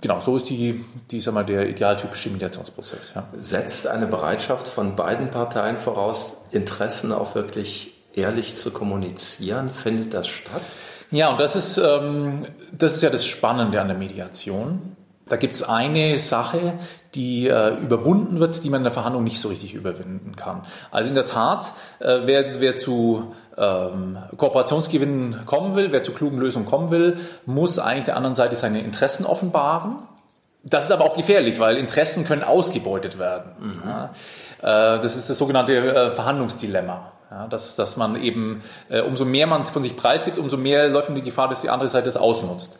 Genau, 0.00 0.20
so 0.20 0.36
ist 0.36 0.48
die, 0.48 0.84
die 1.10 1.20
sag 1.20 1.34
mal, 1.34 1.44
der 1.44 1.68
idealtypische 1.68 2.30
Mediationsprozess. 2.30 3.14
Ja. 3.16 3.24
Setzt 3.36 3.88
eine 3.88 4.06
Bereitschaft 4.06 4.68
von 4.68 4.94
beiden 4.94 5.30
Parteien 5.30 5.76
voraus, 5.76 6.36
Interessen 6.52 7.10
auch 7.10 7.34
wirklich 7.34 7.97
ehrlich 8.14 8.56
zu 8.56 8.70
kommunizieren? 8.70 9.68
Findet 9.68 10.14
das 10.14 10.26
statt? 10.26 10.62
Ja, 11.10 11.30
und 11.30 11.40
das 11.40 11.56
ist, 11.56 11.78
ähm, 11.78 12.44
das 12.76 12.94
ist 12.94 13.02
ja 13.02 13.10
das 13.10 13.26
Spannende 13.26 13.80
an 13.80 13.88
der 13.88 13.96
Mediation. 13.96 14.96
Da 15.28 15.36
gibt 15.36 15.54
es 15.54 15.62
eine 15.62 16.18
Sache, 16.18 16.74
die 17.14 17.48
äh, 17.48 17.76
überwunden 17.76 18.40
wird, 18.40 18.64
die 18.64 18.70
man 18.70 18.80
in 18.80 18.84
der 18.84 18.92
Verhandlung 18.92 19.24
nicht 19.24 19.40
so 19.40 19.48
richtig 19.48 19.74
überwinden 19.74 20.36
kann. 20.36 20.64
Also 20.90 21.08
in 21.08 21.14
der 21.14 21.26
Tat, 21.26 21.72
äh, 22.00 22.20
wer, 22.24 22.60
wer 22.60 22.76
zu 22.76 23.34
ähm, 23.56 24.18
Kooperationsgewinnen 24.36 25.44
kommen 25.44 25.74
will, 25.74 25.92
wer 25.92 26.02
zu 26.02 26.12
klugen 26.12 26.38
Lösungen 26.38 26.66
kommen 26.66 26.90
will, 26.90 27.18
muss 27.44 27.78
eigentlich 27.78 28.06
der 28.06 28.16
anderen 28.16 28.34
Seite 28.34 28.56
seine 28.56 28.80
Interessen 28.80 29.26
offenbaren. 29.26 29.96
Das 30.64 30.84
ist 30.84 30.92
aber 30.92 31.04
auch 31.04 31.14
gefährlich, 31.14 31.60
weil 31.60 31.76
Interessen 31.76 32.24
können 32.24 32.42
ausgebeutet 32.42 33.18
werden. 33.18 33.52
Mhm. 33.60 33.82
Ja, 33.84 34.10
äh, 34.60 35.00
das 35.00 35.16
ist 35.16 35.30
das 35.30 35.38
sogenannte 35.38 35.74
äh, 35.74 36.10
Verhandlungsdilemma. 36.10 37.12
Ja, 37.30 37.46
dass, 37.46 37.76
dass 37.76 37.98
man 37.98 38.22
eben, 38.22 38.62
äh, 38.88 39.00
umso 39.00 39.26
mehr 39.26 39.46
man 39.46 39.64
von 39.64 39.82
sich 39.82 39.96
preisgibt, 39.96 40.38
umso 40.38 40.56
mehr 40.56 40.88
läuft 40.88 41.10
man 41.10 41.16
die 41.16 41.22
Gefahr, 41.22 41.48
dass 41.48 41.60
die 41.60 41.68
andere 41.68 41.88
Seite 41.88 42.08
es 42.08 42.16
ausnutzt. 42.16 42.78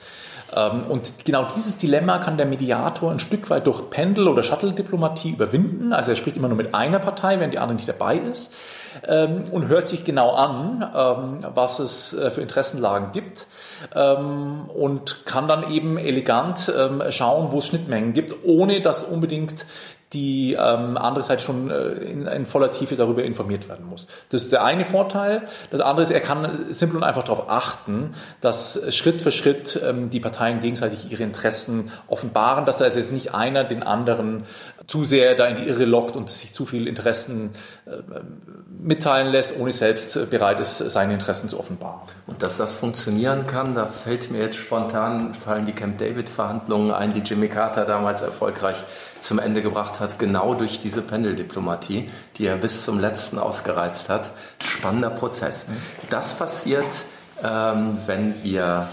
Ähm, 0.54 0.82
und 0.88 1.24
genau 1.24 1.46
dieses 1.54 1.76
Dilemma 1.76 2.18
kann 2.18 2.38
der 2.38 2.46
Mediator 2.46 3.10
ein 3.10 3.18
Stück 3.18 3.50
weit 3.50 3.66
durch 3.66 3.90
Pendel- 3.90 4.28
oder 4.28 4.42
Shuttle-Diplomatie 4.42 5.32
überwinden. 5.32 5.92
Also 5.92 6.10
er 6.12 6.16
spricht 6.16 6.36
immer 6.36 6.48
nur 6.48 6.56
mit 6.56 6.74
einer 6.74 6.98
Partei, 6.98 7.38
während 7.38 7.52
die 7.52 7.58
andere 7.58 7.76
nicht 7.76 7.88
dabei 7.88 8.16
ist. 8.16 8.54
Ähm, 9.06 9.44
und 9.52 9.68
hört 9.68 9.86
sich 9.86 10.04
genau 10.04 10.32
an, 10.32 10.90
ähm, 10.94 11.46
was 11.54 11.78
es 11.78 12.14
äh, 12.14 12.30
für 12.30 12.40
Interessenlagen 12.40 13.12
gibt. 13.12 13.46
Ähm, 13.94 14.70
und 14.70 15.26
kann 15.26 15.46
dann 15.46 15.70
eben 15.70 15.98
elegant 15.98 16.72
ähm, 16.74 17.02
schauen, 17.10 17.52
wo 17.52 17.58
es 17.58 17.66
Schnittmengen 17.66 18.14
gibt, 18.14 18.34
ohne 18.44 18.80
dass 18.80 19.04
unbedingt 19.04 19.66
die 20.12 20.54
ähm, 20.54 20.96
andere 20.96 21.22
Seite 21.22 21.42
schon 21.42 21.70
äh, 21.70 21.88
in, 21.88 22.26
in, 22.26 22.46
voller 22.46 22.72
Tiefe 22.72 22.96
darüber 22.96 23.22
informiert 23.24 23.68
werden 23.68 23.84
muss. 23.86 24.06
Das 24.30 24.42
ist 24.42 24.52
der 24.52 24.64
eine 24.64 24.86
Vorteil. 24.86 25.42
Das 25.70 25.80
andere 25.80 26.02
ist, 26.02 26.10
er 26.10 26.20
kann 26.20 26.72
simpel 26.72 26.96
und 26.96 27.04
einfach 27.04 27.24
darauf 27.24 27.50
achten, 27.50 28.12
dass 28.40 28.94
Schritt 28.94 29.20
für 29.20 29.32
Schritt 29.32 29.78
ähm, 29.86 30.08
die 30.08 30.20
Parteien 30.20 30.60
gegenseitig 30.60 31.10
ihre 31.10 31.24
Interessen 31.24 31.90
offenbaren, 32.06 32.64
dass 32.64 32.80
also 32.80 32.98
jetzt 32.98 33.12
nicht 33.12 33.34
einer 33.34 33.64
den 33.64 33.82
anderen 33.82 34.44
zu 34.88 35.04
sehr 35.04 35.34
da 35.34 35.46
in 35.46 35.56
die 35.56 35.68
Irre 35.68 35.84
lockt 35.84 36.16
und 36.16 36.30
sich 36.30 36.54
zu 36.54 36.64
viel 36.64 36.88
Interessen 36.88 37.50
äh, 37.84 37.98
mitteilen 38.80 39.30
lässt, 39.30 39.54
ohne 39.58 39.72
selbst 39.74 40.30
bereit 40.30 40.60
ist, 40.60 40.78
seine 40.78 41.12
Interessen 41.12 41.50
zu 41.50 41.58
offenbaren. 41.58 42.00
Und 42.26 42.42
dass 42.42 42.56
das 42.56 42.74
funktionieren 42.74 43.46
kann, 43.46 43.74
da 43.74 43.84
fällt 43.84 44.30
mir 44.30 44.40
jetzt 44.40 44.56
spontan, 44.56 45.34
fallen 45.34 45.66
die 45.66 45.72
Camp 45.72 45.98
David-Verhandlungen 45.98 46.90
ein, 46.90 47.12
die 47.12 47.20
Jimmy 47.20 47.48
Carter 47.48 47.84
damals 47.84 48.22
erfolgreich 48.22 48.82
zum 49.20 49.38
Ende 49.38 49.60
gebracht 49.60 50.00
hat, 50.00 50.18
genau 50.18 50.54
durch 50.54 50.78
diese 50.78 51.02
Pendeldiplomatie, 51.02 52.08
die 52.36 52.46
er 52.46 52.56
bis 52.56 52.84
zum 52.84 52.98
letzten 52.98 53.38
ausgereizt 53.38 54.08
hat. 54.08 54.30
Spannender 54.64 55.10
Prozess. 55.10 55.66
Das 56.08 56.32
passiert, 56.34 57.04
ähm, 57.44 57.98
wenn 58.06 58.42
wir 58.42 58.88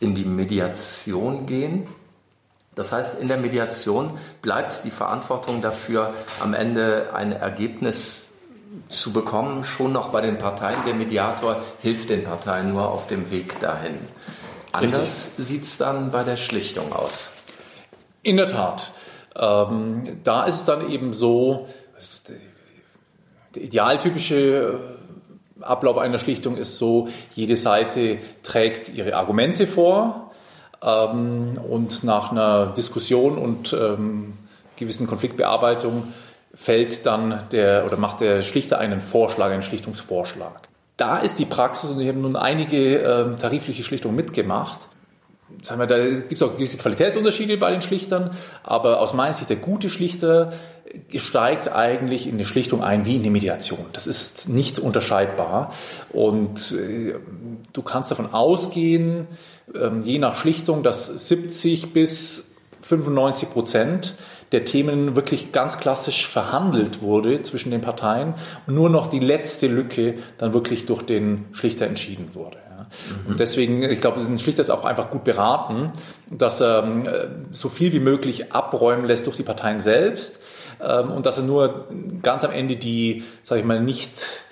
in 0.00 0.14
die 0.14 0.24
Mediation 0.24 1.44
gehen. 1.44 1.88
Das 2.74 2.92
heißt, 2.92 3.20
in 3.20 3.28
der 3.28 3.36
Mediation 3.36 4.12
bleibt 4.42 4.84
die 4.84 4.90
Verantwortung 4.90 5.62
dafür, 5.62 6.12
am 6.40 6.54
Ende 6.54 7.10
ein 7.14 7.32
Ergebnis 7.32 8.32
zu 8.88 9.12
bekommen, 9.12 9.64
schon 9.64 9.92
noch 9.92 10.08
bei 10.08 10.20
den 10.20 10.38
Parteien. 10.38 10.78
Der 10.86 10.94
Mediator 10.94 11.62
hilft 11.82 12.10
den 12.10 12.24
Parteien 12.24 12.72
nur 12.72 12.90
auf 12.90 13.06
dem 13.06 13.30
Weg 13.30 13.60
dahin. 13.60 13.98
Anders 14.72 15.32
sieht 15.36 15.62
es 15.62 15.78
dann 15.78 16.10
bei 16.10 16.24
der 16.24 16.36
Schlichtung 16.36 16.92
aus. 16.92 17.32
In 18.22 18.36
der 18.36 18.46
Tat. 18.46 18.90
Ähm, 19.36 20.20
da 20.24 20.44
ist 20.44 20.56
es 20.56 20.64
dann 20.64 20.90
eben 20.90 21.12
so, 21.12 21.68
der 23.54 23.62
idealtypische 23.62 24.80
äh, 25.60 25.62
Ablauf 25.62 25.98
einer 25.98 26.18
Schlichtung 26.18 26.56
ist 26.56 26.76
so, 26.76 27.08
jede 27.34 27.56
Seite 27.56 28.18
trägt 28.42 28.88
ihre 28.88 29.16
Argumente 29.16 29.66
vor 29.66 30.23
ähm, 30.84 31.58
und 31.68 32.04
nach 32.04 32.30
einer 32.30 32.66
Diskussion 32.66 33.38
und 33.38 33.72
ähm, 33.72 34.34
gewissen 34.76 35.06
Konfliktbearbeitung 35.06 36.12
fällt 36.54 37.06
dann 37.06 37.44
der 37.50 37.84
oder 37.86 37.96
macht 37.96 38.20
der 38.20 38.42
Schlichter 38.42 38.78
einen 38.78 39.00
Vorschlag, 39.00 39.50
einen 39.50 39.62
Schlichtungsvorschlag. 39.62 40.68
Da 40.96 41.18
ist 41.18 41.38
die 41.40 41.44
Praxis, 41.44 41.90
und 41.90 42.00
ich 42.00 42.08
habe 42.08 42.18
nun 42.18 42.36
einige 42.36 43.00
äh, 43.00 43.36
tarifliche 43.36 43.82
Schlichtungen 43.82 44.14
mitgemacht, 44.14 44.80
sagen 45.62 45.80
wir, 45.80 45.86
da 45.86 45.98
gibt 45.98 46.32
es 46.32 46.42
auch 46.42 46.54
gewisse 46.54 46.78
Qualitätsunterschiede 46.78 47.56
bei 47.56 47.70
den 47.70 47.80
Schlichtern, 47.80 48.30
aber 48.62 49.00
aus 49.00 49.14
meiner 49.14 49.34
Sicht 49.34 49.50
der 49.50 49.56
gute 49.56 49.90
Schlichter 49.90 50.52
steigt 51.16 51.72
eigentlich 51.72 52.26
in 52.26 52.38
die 52.38 52.44
Schlichtung 52.44 52.82
ein 52.82 53.04
wie 53.04 53.16
in 53.16 53.22
die 53.22 53.30
Mediation. 53.30 53.86
Das 53.92 54.06
ist 54.06 54.48
nicht 54.48 54.78
unterscheidbar 54.78 55.72
und 56.12 56.72
äh, 56.72 57.14
du 57.72 57.82
kannst 57.82 58.10
davon 58.10 58.32
ausgehen, 58.32 59.26
ähm, 59.74 60.02
je 60.04 60.18
nach 60.18 60.36
Schlichtung, 60.36 60.82
dass 60.82 61.06
70 61.28 61.92
bis 61.92 62.54
95 62.82 63.50
Prozent 63.50 64.14
der 64.52 64.64
Themen 64.64 65.16
wirklich 65.16 65.52
ganz 65.52 65.78
klassisch 65.78 66.28
verhandelt 66.28 67.02
wurde 67.02 67.42
zwischen 67.42 67.70
den 67.70 67.80
Parteien 67.80 68.34
und 68.66 68.74
nur 68.74 68.90
noch 68.90 69.08
die 69.08 69.20
letzte 69.20 69.66
Lücke 69.66 70.16
dann 70.38 70.52
wirklich 70.52 70.86
durch 70.86 71.02
den 71.02 71.46
Schlichter 71.52 71.86
entschieden 71.86 72.30
wurde. 72.34 72.58
Mhm. 73.24 73.30
Und 73.30 73.40
deswegen, 73.40 73.82
ich 73.82 74.00
glaube, 74.00 74.20
ein 74.20 74.38
Schlichter 74.38 74.72
auch 74.74 74.84
einfach 74.84 75.10
gut 75.10 75.24
beraten, 75.24 75.92
dass 76.30 76.60
er 76.60 76.84
ähm, 76.84 77.08
so 77.52 77.68
viel 77.68 77.92
wie 77.92 78.00
möglich 78.00 78.52
abräumen 78.52 79.04
lässt 79.04 79.26
durch 79.26 79.36
die 79.36 79.42
Parteien 79.42 79.80
selbst 79.80 80.40
ähm, 80.80 81.10
und 81.10 81.26
dass 81.26 81.36
er 81.36 81.44
nur 81.44 81.88
ganz 82.22 82.44
am 82.44 82.52
Ende 82.52 82.76
die, 82.76 83.24
sage 83.42 83.60
ich 83.60 83.66
mal, 83.66 83.80
nicht 83.80 84.42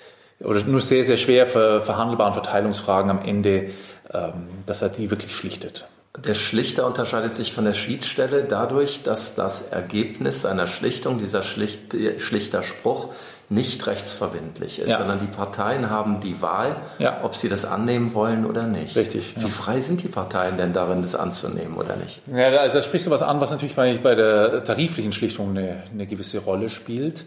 oder 0.40 0.62
nur 0.64 0.80
sehr, 0.80 1.04
sehr 1.04 1.16
schwer 1.16 1.46
ver 1.46 1.80
verhandelbaren 1.80 2.34
Verteilungsfragen 2.34 3.10
am 3.10 3.20
Ende, 3.22 3.70
ähm, 4.12 4.48
dass 4.66 4.82
er 4.82 4.88
die 4.88 5.10
wirklich 5.10 5.34
schlichtet. 5.34 5.86
Der 6.18 6.34
Schlichter 6.34 6.86
unterscheidet 6.86 7.34
sich 7.34 7.54
von 7.54 7.64
der 7.64 7.72
Schiedsstelle 7.72 8.44
dadurch, 8.44 9.02
dass 9.02 9.34
das 9.34 9.62
Ergebnis 9.62 10.44
einer 10.44 10.66
Schlichtung, 10.66 11.18
dieser 11.18 11.42
Schlicht, 11.42 11.96
schlichter 12.18 12.62
Spruch, 12.62 13.14
nicht 13.52 13.86
rechtsverbindlich 13.86 14.78
ist, 14.78 14.90
ja. 14.90 14.98
sondern 14.98 15.18
die 15.18 15.26
Parteien 15.26 15.90
haben 15.90 16.20
die 16.20 16.40
Wahl, 16.40 16.76
ja. 16.98 17.20
ob 17.22 17.34
sie 17.34 17.48
das 17.48 17.64
annehmen 17.64 18.14
wollen 18.14 18.46
oder 18.46 18.66
nicht. 18.66 18.96
Richtig. 18.96 19.34
Wie 19.36 19.50
frei 19.50 19.80
sind 19.80 20.02
die 20.02 20.08
Parteien 20.08 20.56
denn 20.56 20.72
darin, 20.72 21.02
das 21.02 21.14
anzunehmen 21.14 21.76
oder 21.76 21.96
nicht? 21.96 22.22
Ja, 22.32 22.48
also 22.48 22.74
da 22.74 22.82
sprichst 22.82 23.06
du 23.06 23.10
was 23.10 23.22
an, 23.22 23.40
was 23.40 23.50
natürlich 23.50 23.74
bei, 23.74 23.98
bei 23.98 24.14
der 24.14 24.64
tariflichen 24.64 25.12
Schlichtung 25.12 25.50
eine, 25.50 25.82
eine 25.92 26.06
gewisse 26.06 26.38
Rolle 26.38 26.68
spielt. 26.70 27.24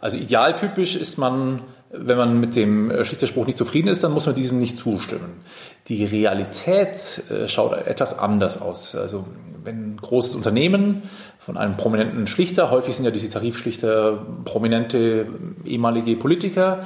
Also 0.00 0.16
idealtypisch 0.16 0.96
ist 0.96 1.18
man 1.18 1.60
wenn 1.90 2.16
man 2.16 2.40
mit 2.40 2.56
dem 2.56 3.04
Schlichterspruch 3.04 3.46
nicht 3.46 3.58
zufrieden 3.58 3.88
ist, 3.88 4.02
dann 4.02 4.12
muss 4.12 4.26
man 4.26 4.34
diesem 4.34 4.58
nicht 4.58 4.78
zustimmen. 4.78 5.40
Die 5.88 6.04
Realität 6.04 7.22
äh, 7.30 7.48
schaut 7.48 7.72
etwas 7.86 8.18
anders 8.18 8.60
aus. 8.60 8.94
Also 8.96 9.24
wenn 9.62 9.94
ein 9.94 9.96
großes 9.96 10.34
Unternehmen 10.34 11.04
von 11.38 11.56
einem 11.56 11.76
prominenten 11.76 12.26
Schlichter, 12.26 12.70
häufig 12.70 12.96
sind 12.96 13.04
ja 13.04 13.10
diese 13.10 13.30
Tarifschlichter 13.30 14.24
prominente 14.44 15.26
ehemalige 15.64 16.16
Politiker, 16.16 16.80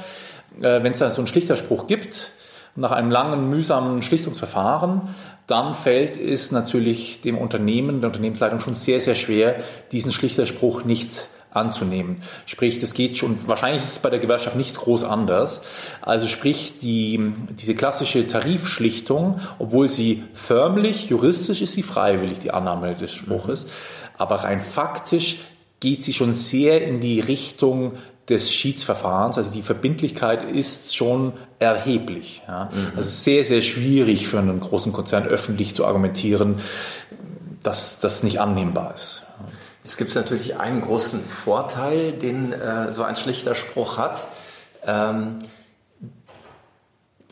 äh, 0.59 0.83
wenn 0.83 0.91
es 0.91 0.99
da 0.99 1.09
so 1.09 1.21
einen 1.21 1.27
Schlichterspruch 1.27 1.87
gibt, 1.87 2.31
nach 2.75 2.91
einem 2.91 3.11
langen, 3.11 3.49
mühsamen 3.49 4.01
Schlichtungsverfahren, 4.01 5.09
dann 5.45 5.73
fällt 5.73 6.17
es 6.17 6.51
natürlich 6.51 7.19
dem 7.21 7.37
Unternehmen, 7.37 7.99
der 7.99 8.09
Unternehmensleitung 8.09 8.61
schon 8.61 8.75
sehr, 8.75 9.01
sehr 9.01 9.15
schwer, 9.15 9.57
diesen 9.91 10.11
Schlichterspruch 10.11 10.85
nicht 10.85 11.27
anzunehmen. 11.51 12.23
Sprich, 12.45 12.79
das 12.79 12.93
geht 12.93 13.17
schon, 13.17 13.37
wahrscheinlich 13.47 13.83
ist 13.83 13.91
es 13.91 13.99
bei 13.99 14.09
der 14.09 14.19
Gewerkschaft 14.19 14.55
nicht 14.55 14.75
groß 14.77 15.03
anders. 15.03 15.61
Also 16.01 16.27
sprich, 16.27 16.79
die, 16.79 17.33
diese 17.59 17.75
klassische 17.75 18.25
Tarifschlichtung, 18.27 19.39
obwohl 19.59 19.89
sie 19.89 20.23
förmlich, 20.33 21.09
juristisch 21.09 21.61
ist 21.61 21.73
sie 21.73 21.83
freiwillig, 21.83 22.39
die 22.39 22.51
Annahme 22.51 22.95
des 22.95 23.13
Spruches, 23.13 23.67
aber 24.17 24.35
rein 24.35 24.61
faktisch 24.61 25.39
geht 25.79 26.03
sie 26.03 26.13
schon 26.13 26.33
sehr 26.33 26.85
in 26.85 27.01
die 27.01 27.19
Richtung 27.19 27.93
des 28.29 28.53
Schiedsverfahrens. 28.53 29.37
Also 29.37 29.51
die 29.51 29.61
Verbindlichkeit 29.61 30.45
ist 30.45 30.95
schon 30.95 31.33
erheblich. 31.59 32.41
Ja. 32.47 32.69
Mhm. 32.71 32.97
Also 32.97 33.09
sehr, 33.09 33.43
sehr 33.43 33.61
schwierig 33.61 34.27
für 34.27 34.39
einen 34.39 34.59
großen 34.59 34.93
Konzern 34.93 35.25
öffentlich 35.25 35.75
zu 35.75 35.85
argumentieren, 35.85 36.55
dass 37.61 37.99
das 37.99 38.23
nicht 38.23 38.39
annehmbar 38.39 38.93
ist. 38.95 39.23
Jetzt 39.83 39.97
gibt 39.97 40.09
es 40.09 40.15
natürlich 40.15 40.57
einen 40.57 40.81
großen 40.81 41.21
Vorteil, 41.23 42.13
den 42.13 42.53
äh, 42.53 42.91
so 42.91 43.03
ein 43.03 43.15
schlichter 43.15 43.55
Spruch 43.55 43.97
hat. 43.97 44.27
Ähm, 44.85 45.39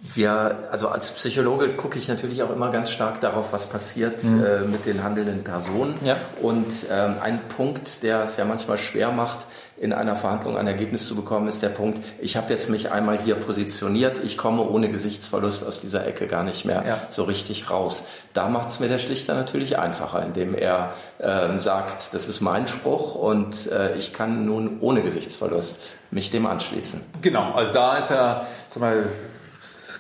wir, 0.01 0.70
also 0.72 0.88
als 0.88 1.12
Psychologe 1.12 1.75
gucke 1.75 2.00
ich 2.00 2.08
natürlich 2.08 2.41
auch 2.41 2.50
immer 2.50 2.72
ganz 2.72 2.89
stark 2.89 3.20
darauf, 3.22 3.53
was 3.53 3.68
passiert 3.68 4.24
mhm. 4.24 4.44
äh, 4.44 4.60
mit 4.62 4.86
den 4.86 5.03
handelnden 5.03 5.44
Personen. 5.44 5.96
Ja. 6.03 6.15
Und 6.41 6.88
ähm, 6.89 7.15
ein 7.22 7.39
Punkt, 7.56 8.01
der 8.03 8.24
es 8.24 8.38
ja 8.38 8.46
manchmal 8.46 8.77
schwer 8.77 9.12
macht, 9.12 9.46
in 9.79 9.93
einer 9.93 10.15
Verhandlung 10.15 10.57
ein 10.57 10.67
Ergebnis 10.67 11.07
zu 11.07 11.15
bekommen, 11.15 11.48
ist 11.48 11.63
der 11.63 11.69
Punkt, 11.69 12.00
ich 12.19 12.36
habe 12.36 12.51
jetzt 12.51 12.69
mich 12.69 12.91
einmal 12.91 13.17
hier 13.17 13.36
positioniert, 13.36 14.21
ich 14.24 14.38
komme 14.38 14.63
ohne 14.63 14.89
Gesichtsverlust 14.89 15.65
aus 15.65 15.79
dieser 15.79 16.05
Ecke 16.05 16.27
gar 16.27 16.43
nicht 16.43 16.65
mehr 16.65 16.83
ja. 16.86 17.01
so 17.09 17.24
richtig 17.24 17.69
raus. 17.69 18.03
Da 18.33 18.50
macht 18.50 18.69
es 18.69 18.79
mir 18.79 18.89
der 18.89 18.98
Schlichter 18.98 19.36
natürlich 19.36 19.79
einfacher, 19.79 20.24
indem 20.24 20.53
er 20.53 20.93
äh, 21.19 21.57
sagt, 21.57 22.13
das 22.13 22.27
ist 22.27 22.41
mein 22.41 22.67
Spruch 22.67 23.15
und 23.15 23.71
äh, 23.71 23.95
ich 23.95 24.13
kann 24.13 24.45
nun 24.45 24.79
ohne 24.81 25.01
Gesichtsverlust 25.01 25.79
mich 26.12 26.29
dem 26.31 26.45
anschließen. 26.45 27.01
Genau, 27.21 27.53
also 27.53 27.71
da 27.71 27.98
ist 27.98 28.12
er, 28.12 28.45
sag 28.67 28.81
mal, 28.81 29.05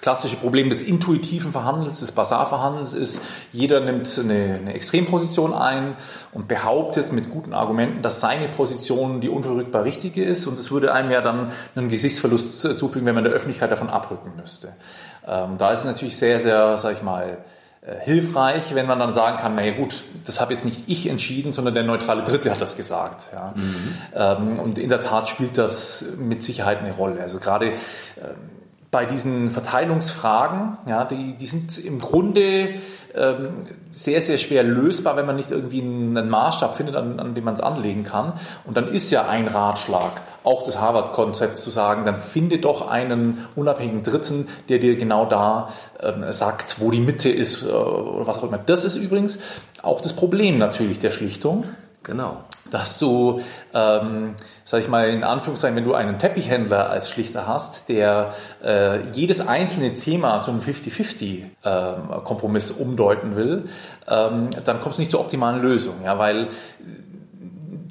klassische 0.01 0.35
Problem 0.35 0.69
des 0.69 0.81
intuitiven 0.81 1.51
Verhandelns, 1.51 1.99
des 1.99 2.11
Basarverhandelns 2.11 2.93
ist, 2.93 3.21
jeder 3.51 3.79
nimmt 3.79 4.19
eine, 4.19 4.59
eine, 4.61 4.73
Extremposition 4.73 5.53
ein 5.53 5.95
und 6.31 6.47
behauptet 6.47 7.11
mit 7.11 7.29
guten 7.29 7.53
Argumenten, 7.53 8.01
dass 8.01 8.21
seine 8.21 8.49
Position 8.49 9.21
die 9.21 9.29
unverrückbar 9.29 9.83
richtige 9.83 10.23
ist 10.23 10.47
und 10.47 10.59
es 10.59 10.71
würde 10.71 10.93
einem 10.93 11.11
ja 11.11 11.21
dann 11.21 11.51
einen 11.75 11.89
Gesichtsverlust 11.89 12.77
zufügen, 12.77 13.05
wenn 13.05 13.15
man 13.15 13.23
der 13.23 13.33
Öffentlichkeit 13.33 13.71
davon 13.71 13.89
abrücken 13.89 14.31
müsste. 14.37 14.73
Ähm, 15.27 15.57
da 15.57 15.71
ist 15.71 15.79
es 15.79 15.85
natürlich 15.85 16.17
sehr, 16.17 16.39
sehr, 16.39 16.77
sag 16.77 16.95
ich 16.95 17.03
mal, 17.03 17.39
äh, 17.81 17.95
hilfreich, 18.01 18.75
wenn 18.75 18.87
man 18.87 18.99
dann 18.99 19.13
sagen 19.13 19.37
kann, 19.37 19.55
naja 19.55 19.71
gut, 19.73 20.03
das 20.25 20.41
habe 20.41 20.53
jetzt 20.53 20.65
nicht 20.65 20.83
ich 20.87 21.07
entschieden, 21.07 21.53
sondern 21.53 21.73
der 21.73 21.83
neutrale 21.83 22.23
Dritte 22.23 22.51
hat 22.51 22.59
das 22.59 22.75
gesagt. 22.75 23.29
Ja. 23.31 23.53
Mhm. 23.55 23.97
Ähm, 24.15 24.59
und 24.59 24.79
in 24.79 24.89
der 24.89 24.99
Tat 24.99 25.29
spielt 25.29 25.57
das 25.57 26.05
mit 26.17 26.43
Sicherheit 26.43 26.79
eine 26.79 26.93
Rolle. 26.93 27.21
Also 27.21 27.39
gerade 27.39 27.67
ähm, 27.67 27.75
bei 28.91 29.05
diesen 29.05 29.51
Verteilungsfragen, 29.51 30.77
ja, 30.87 31.05
die, 31.05 31.33
die 31.33 31.45
sind 31.45 31.77
im 31.77 31.99
Grunde 31.99 32.73
ähm, 33.13 33.49
sehr, 33.91 34.19
sehr 34.21 34.39
schwer 34.39 34.63
lösbar, 34.63 35.15
wenn 35.15 35.27
man 35.27 35.35
nicht 35.35 35.51
irgendwie 35.51 35.81
einen 35.81 36.29
Maßstab 36.29 36.75
findet, 36.75 36.95
an, 36.95 37.19
an 37.19 37.35
dem 37.35 37.43
man 37.43 37.53
es 37.53 37.59
anlegen 37.59 38.03
kann. 38.03 38.33
Und 38.65 38.77
dann 38.77 38.87
ist 38.87 39.11
ja 39.11 39.27
ein 39.27 39.47
Ratschlag, 39.47 40.21
auch 40.43 40.63
des 40.63 40.79
Harvard-Konzepts 40.79 41.61
zu 41.61 41.69
sagen, 41.69 42.05
dann 42.05 42.17
finde 42.17 42.57
doch 42.57 42.87
einen 42.87 43.45
unabhängigen 43.55 44.01
Dritten, 44.01 44.47
der 44.69 44.79
dir 44.79 44.95
genau 44.95 45.25
da 45.25 45.69
ähm, 46.01 46.31
sagt, 46.31 46.79
wo 46.79 46.89
die 46.89 47.01
Mitte 47.01 47.29
ist 47.29 47.63
äh, 47.63 47.67
oder 47.67 48.25
was 48.25 48.39
auch 48.39 48.43
immer. 48.43 48.57
Das 48.57 48.85
ist 48.85 48.95
übrigens 48.95 49.37
auch 49.83 50.01
das 50.01 50.13
Problem 50.13 50.57
natürlich 50.57 50.97
der 50.97 51.11
Schlichtung. 51.11 51.63
Genau. 52.03 52.43
Dass 52.71 52.97
du, 52.97 53.41
ähm, 53.73 54.35
sag 54.63 54.81
ich 54.81 54.87
mal 54.87 55.09
in 55.09 55.23
Anführungszeichen, 55.23 55.75
wenn 55.75 55.85
du 55.85 55.95
einen 55.95 56.19
Teppichhändler 56.19 56.89
als 56.89 57.09
Schlichter 57.09 57.47
hast, 57.47 57.89
der 57.89 58.33
äh, 58.63 59.09
jedes 59.11 59.45
einzelne 59.45 59.95
Thema 59.95 60.41
zum 60.41 60.61
50-50-Kompromiss 60.61 62.71
ähm, 62.71 62.77
umdeuten 62.77 63.35
will, 63.35 63.65
ähm, 64.07 64.49
dann 64.63 64.79
kommst 64.81 64.99
du 64.99 65.01
nicht 65.01 65.11
zur 65.11 65.19
optimalen 65.19 65.61
Lösung, 65.61 65.95
ja, 66.03 66.17
weil 66.19 66.47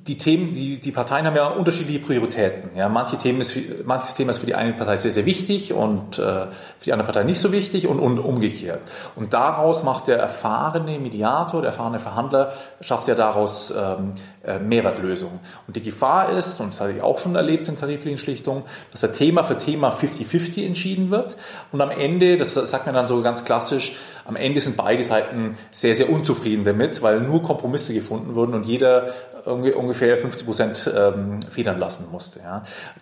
die 0.08 0.16
Themen, 0.16 0.54
die, 0.54 0.80
die 0.80 0.90
Parteien 0.90 1.26
haben 1.26 1.36
ja 1.36 1.46
unterschiedliche 1.48 2.00
Prioritäten. 2.00 2.70
Ja, 2.74 2.88
manche 2.88 3.18
Themen 3.18 3.42
ist 3.42 3.56
manches 3.84 4.14
Thema 4.14 4.30
ist 4.30 4.38
für 4.38 4.46
die 4.46 4.54
eine 4.54 4.72
Partei 4.72 4.96
sehr, 4.96 5.12
sehr 5.12 5.26
wichtig 5.26 5.74
und 5.74 6.18
äh, 6.18 6.22
für 6.22 6.84
die 6.84 6.92
andere 6.92 7.06
Partei 7.06 7.24
nicht 7.24 7.38
so 7.38 7.52
wichtig 7.52 7.86
und, 7.86 8.00
und 8.00 8.18
umgekehrt. 8.18 8.80
Und 9.16 9.34
daraus 9.34 9.84
macht 9.84 10.08
der 10.08 10.18
erfahrene 10.18 10.98
Mediator, 10.98 11.60
der 11.60 11.70
erfahrene 11.70 12.00
Verhandler, 12.00 12.52
schafft 12.80 13.06
ja 13.06 13.14
daraus 13.14 13.70
ähm, 13.70 14.14
äh, 14.44 14.58
Mehrwertlösungen. 14.58 15.40
Und 15.66 15.76
die 15.76 15.82
Gefahr 15.82 16.30
ist, 16.30 16.60
und 16.60 16.72
das 16.72 16.80
hatte 16.80 16.92
ich 16.92 17.02
auch 17.02 17.18
schon 17.18 17.34
erlebt 17.34 17.68
in 17.68 17.76
tariflichen 17.76 18.18
Schlichtungen, 18.18 18.64
dass 18.90 19.00
der 19.00 19.12
Thema 19.12 19.42
für 19.42 19.58
Thema 19.58 19.90
50-50 19.90 20.66
entschieden 20.66 21.10
wird. 21.10 21.36
Und 21.72 21.80
am 21.80 21.90
Ende, 21.90 22.36
das 22.36 22.54
sagt 22.54 22.86
man 22.86 22.94
dann 22.94 23.06
so 23.06 23.20
ganz 23.22 23.44
klassisch, 23.44 23.96
am 24.24 24.36
Ende 24.36 24.60
sind 24.60 24.76
beide 24.76 25.02
Seiten 25.02 25.56
sehr, 25.70 25.94
sehr 25.94 26.10
unzufrieden 26.10 26.64
damit, 26.64 27.02
weil 27.02 27.20
nur 27.20 27.42
Kompromisse 27.42 27.94
gefunden 27.94 28.34
wurden 28.34 28.54
und 28.54 28.66
jeder 28.66 29.12
ungefähr 29.44 30.18
50 30.18 30.46
Prozent 30.46 30.92
ähm, 30.94 31.40
federn 31.42 31.78
lassen 31.78 32.06
musste. 32.10 32.40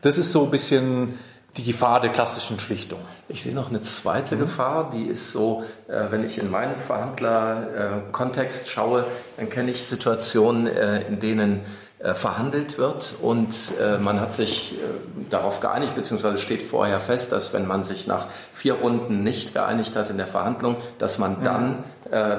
Das 0.03 0.19
ist 0.19 0.33
so 0.33 0.45
ein 0.45 0.51
bisschen 0.51 1.19
die 1.57 1.65
Gefahr 1.65 2.01
der 2.01 2.11
klassischen 2.11 2.61
Schlichtung. 2.61 2.99
Ich 3.29 3.43
sehe 3.43 3.55
noch 3.55 3.71
eine 3.71 3.81
zweite 3.81 4.37
mhm. 4.37 4.41
Gefahr, 4.41 4.91
die 4.91 5.07
ist 5.07 5.33
so, 5.33 5.65
äh, 5.89 6.05
wenn 6.11 6.25
ich 6.25 6.39
in 6.39 6.51
meinen 6.51 6.77
Verhandler-Kontext 6.77 8.69
schaue, 8.69 9.05
dann 9.37 9.49
kenne 9.49 9.71
ich 9.71 9.87
Situationen, 9.87 10.67
äh, 10.67 11.03
in 11.03 11.19
denen 11.21 11.63
äh, 11.99 12.13
verhandelt 12.13 12.77
wird 12.77 13.15
und 13.23 13.55
äh, 13.81 13.97
man 13.97 14.21
hat 14.21 14.35
sich 14.35 14.75
äh, 14.75 14.77
darauf 15.31 15.61
geeinigt, 15.61 15.95
beziehungsweise 15.95 16.37
steht 16.37 16.61
vorher 16.61 17.01
fest, 17.01 17.33
dass 17.33 17.55
wenn 17.55 17.67
man 17.67 17.85
sich 17.85 18.07
nach 18.07 18.27
vier 18.53 18.75
Runden 18.75 19.23
nicht 19.23 19.55
geeinigt 19.55 19.97
hat 19.97 20.11
in 20.11 20.19
der 20.19 20.27
Verhandlung, 20.27 20.77
dass 20.99 21.19
man 21.19 21.39
mhm. 21.39 21.43
dann 21.43 21.85
äh, 22.11 22.37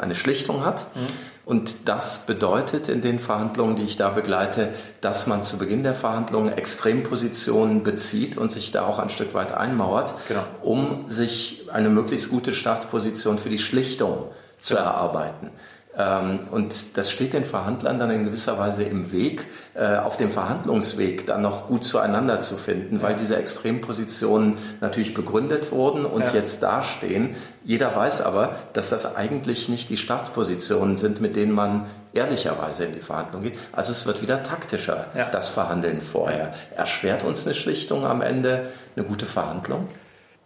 eine 0.00 0.14
Schlichtung 0.14 0.64
hat. 0.64 0.86
Mhm. 0.94 1.06
Und 1.44 1.88
das 1.88 2.24
bedeutet 2.26 2.88
in 2.88 3.02
den 3.02 3.18
Verhandlungen, 3.18 3.76
die 3.76 3.82
ich 3.82 3.96
da 3.96 4.08
begleite, 4.08 4.70
dass 5.02 5.26
man 5.26 5.42
zu 5.42 5.58
Beginn 5.58 5.82
der 5.82 5.92
Verhandlungen 5.92 6.52
Extrempositionen 6.52 7.82
bezieht 7.82 8.38
und 8.38 8.50
sich 8.50 8.72
da 8.72 8.86
auch 8.86 8.98
ein 8.98 9.10
Stück 9.10 9.34
weit 9.34 9.52
einmauert, 9.52 10.14
genau. 10.26 10.44
um 10.62 11.04
sich 11.08 11.66
eine 11.70 11.90
möglichst 11.90 12.30
gute 12.30 12.54
Startposition 12.54 13.38
für 13.38 13.50
die 13.50 13.58
Schlichtung 13.58 14.30
zu 14.58 14.74
genau. 14.74 14.86
erarbeiten. 14.86 15.50
Ähm, 15.96 16.40
und 16.50 16.96
das 16.96 17.10
steht 17.10 17.34
den 17.34 17.44
Verhandlern 17.44 17.98
dann 17.98 18.10
in 18.10 18.24
gewisser 18.24 18.58
Weise 18.58 18.82
im 18.82 19.12
Weg, 19.12 19.46
äh, 19.74 19.96
auf 19.96 20.16
dem 20.16 20.30
Verhandlungsweg 20.30 21.26
dann 21.26 21.42
noch 21.42 21.68
gut 21.68 21.84
zueinander 21.84 22.40
zu 22.40 22.56
finden, 22.56 23.00
weil 23.00 23.14
diese 23.14 23.36
Extrempositionen 23.36 24.58
natürlich 24.80 25.14
begründet 25.14 25.70
wurden 25.70 26.04
und 26.04 26.22
ja. 26.22 26.34
jetzt 26.34 26.62
dastehen. 26.62 27.36
Jeder 27.62 27.94
weiß 27.94 28.22
aber, 28.22 28.56
dass 28.72 28.90
das 28.90 29.14
eigentlich 29.14 29.68
nicht 29.68 29.88
die 29.88 29.96
Startpositionen 29.96 30.96
sind, 30.96 31.20
mit 31.20 31.36
denen 31.36 31.52
man 31.52 31.86
ehrlicherweise 32.12 32.84
in 32.86 32.94
die 32.94 33.00
Verhandlung 33.00 33.42
geht. 33.42 33.54
Also 33.72 33.92
es 33.92 34.04
wird 34.06 34.20
wieder 34.20 34.42
taktischer, 34.42 35.06
ja. 35.16 35.30
das 35.30 35.48
Verhandeln 35.48 36.00
vorher. 36.00 36.54
Erschwert 36.76 37.24
uns 37.24 37.44
eine 37.44 37.54
Schlichtung 37.54 38.04
am 38.04 38.20
Ende 38.20 38.70
eine 38.96 39.04
gute 39.04 39.26
Verhandlung? 39.26 39.84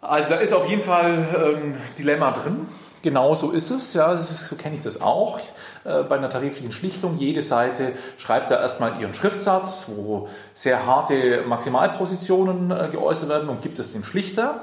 Also 0.00 0.30
da 0.30 0.36
ist 0.36 0.52
auf 0.52 0.68
jeden 0.68 0.82
Fall 0.82 1.26
ähm, 1.36 1.74
Dilemma 1.98 2.30
drin. 2.30 2.68
Genau 3.02 3.34
so 3.34 3.50
ist 3.50 3.70
es, 3.70 3.94
ja, 3.94 4.18
so 4.18 4.56
kenne 4.56 4.74
ich 4.74 4.80
das 4.80 5.00
auch. 5.00 5.38
Äh, 5.84 6.02
bei 6.02 6.16
einer 6.16 6.30
tariflichen 6.30 6.72
Schlichtung, 6.72 7.16
jede 7.18 7.42
Seite 7.42 7.92
schreibt 8.16 8.50
da 8.50 8.60
erstmal 8.60 9.00
ihren 9.00 9.14
Schriftsatz, 9.14 9.88
wo 9.94 10.28
sehr 10.52 10.84
harte 10.86 11.44
Maximalpositionen 11.46 12.70
äh, 12.70 12.88
geäußert 12.90 13.28
werden 13.28 13.48
und 13.48 13.62
gibt 13.62 13.78
es 13.78 13.92
dem 13.92 14.02
Schlichter 14.02 14.62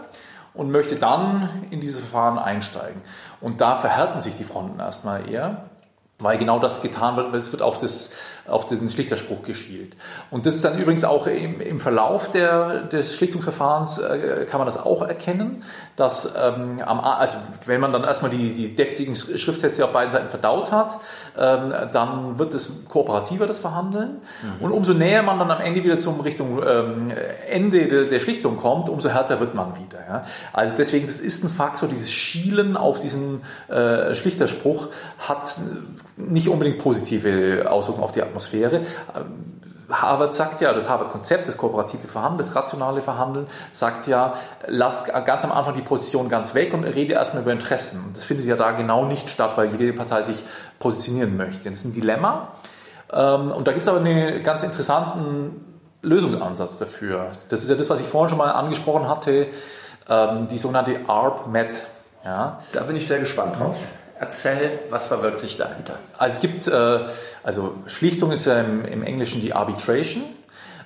und 0.54 0.71
möchte 0.71 0.95
dann 0.95 1.50
in 1.69 1.80
dieses 1.80 2.00
Verfahren 2.00 2.38
einsteigen. 2.38 3.02
Und 3.41 3.62
da 3.62 3.76
verhärten 3.76 4.21
sich 4.21 4.36
die 4.36 4.43
Fronten 4.43 4.80
erstmal 4.80 5.30
eher. 5.30 5.69
weil 6.19 6.38
genau 6.38 6.60
das 6.60 6.82
getan 6.82 7.17
wird, 7.17 7.34
es 7.34 7.52
wird 7.52 7.62
auf, 7.62 7.80
das, 7.80 8.12
auf 8.47 8.67
den 8.67 8.88
Schlichterspruch 8.89 9.43
geschielt. 9.43 9.95
Und 10.29 10.45
das 10.45 10.55
ist 10.55 10.63
dann 10.63 10.77
übrigens 10.77 11.03
auch 11.03 11.25
im, 11.25 11.60
im 11.60 11.79
Verlauf 11.79 12.31
der, 12.31 12.84
des 12.84 13.15
Schlichtungsverfahrens, 13.15 13.97
äh, 13.97 14.45
kann 14.47 14.60
man 14.60 14.65
das 14.67 14.77
auch 14.77 15.01
erkennen, 15.01 15.63
dass 15.95 16.34
ähm, 16.36 16.79
am, 16.86 16.99
also 16.99 17.38
wenn 17.65 17.81
man 17.81 17.91
dann 17.91 18.03
erstmal 18.03 18.29
die, 18.29 18.53
die 18.53 18.75
deftigen 18.75 19.15
Schriftsätze 19.15 19.84
auf 19.84 19.91
beiden 19.91 20.12
Seiten 20.12 20.29
verdaut 20.29 20.71
hat, 20.71 20.99
ähm, 21.38 21.73
dann 21.91 22.38
wird 22.38 22.53
es 22.53 22.69
kooperativer, 22.88 23.47
das 23.47 23.60
Verhandeln. 23.60 24.21
Mhm. 24.60 24.65
Und 24.65 24.71
umso 24.71 24.93
näher 24.93 25.23
man 25.23 25.39
dann 25.39 25.49
am 25.49 25.62
Ende 25.62 25.84
wieder 25.84 25.97
zum 25.97 26.19
Richtung 26.19 26.62
ähm, 26.63 27.12
Ende 27.49 27.88
der, 27.88 28.03
der 28.03 28.19
Schlichtung 28.19 28.58
kommt, 28.58 28.89
umso 28.89 29.10
härter 29.10 29.39
wird 29.39 29.55
man 29.55 29.75
wieder. 29.75 29.99
Ja? 30.08 30.23
Also 30.53 30.75
deswegen, 30.77 31.08
das 31.08 31.19
ist 31.19 31.43
ein 31.43 31.49
Faktor, 31.49 31.89
dieses 31.89 32.12
Schielen 32.12 32.77
auf 32.77 33.01
diesen 33.01 33.41
äh, 33.69 34.13
Schlichterspruch 34.13 34.89
hat 35.17 35.58
nicht 36.17 36.47
unbedingt 36.47 36.79
positive 36.79 37.69
Auswirkungen 37.69 38.03
auf 38.03 38.12
die 38.12 38.21
Atmosphäre. 38.21 38.35
Harvard 39.89 40.34
sagt 40.34 40.62
ja, 40.62 40.74
das 40.74 40.89
Harvard-Konzept, 40.89 41.48
das 41.48 41.58
kooperative 41.58 42.08
Verhandeln, 42.08 42.39
das 42.39 42.56
rationale 42.56 43.02
Verhandeln, 43.02 43.48
sagt 43.71 44.08
ja, 44.08 44.34
lass 44.65 45.06
ganz 45.06 45.43
am 45.43 45.52
Anfang 45.52 45.76
die 45.76 45.82
Position 45.82 46.30
ganz 46.30 46.56
weg 46.56 46.74
und 46.74 46.84
rede 46.84 47.13
erstmal 47.13 47.43
über 47.43 47.52
Interessen. 47.52 48.04
Das 48.13 48.24
findet 48.24 48.45
ja 48.45 48.56
da 48.56 48.71
genau 48.71 49.06
nicht 49.06 49.30
statt, 49.30 49.52
weil 49.56 49.67
jede 49.67 49.93
Partei 49.93 50.21
sich 50.21 50.43
positionieren 50.80 51.38
möchte. 51.38 51.69
Das 51.69 51.80
ist 51.80 51.86
ein 51.86 51.93
Dilemma. 51.93 52.54
Ähm, 53.12 53.52
und 53.52 53.67
da 53.67 53.71
gibt 53.71 53.84
es 53.84 53.88
aber 53.88 54.00
einen 54.00 54.41
ganz 54.41 54.63
interessanten 54.63 55.63
Lösungsansatz 56.02 56.78
dafür. 56.78 57.30
Das 57.50 57.63
ist 57.63 57.69
ja 57.69 57.76
das, 57.76 57.89
was 57.89 58.00
ich 58.00 58.08
vorhin 58.08 58.30
schon 58.30 58.38
mal 58.38 58.52
angesprochen 58.52 59.08
hatte, 59.08 59.48
ähm, 60.10 60.48
die 60.48 60.58
sogenannte 60.58 61.02
ARP-MET. 61.08 61.86
Ja. 62.24 62.60
Da 62.74 62.84
bin 62.84 62.95
ich 62.95 63.08
sehr 63.08 63.19
gespannt 63.19 63.60
drauf. 63.60 63.78
Erzähl, 64.17 64.80
was 64.89 65.08
verbirgt 65.08 65.39
sich 65.39 65.58
dahinter? 65.58 65.95
Also 66.17 66.36
es 66.36 66.41
gibt, 66.41 66.67
äh, 66.67 66.99
also 67.43 67.75
Schlichtung 67.88 68.32
ist 68.32 68.45
ja 68.45 68.62
im, 68.62 69.04
Englischen 69.04 69.41
die 69.41 69.54
Arbitration. 69.54 70.23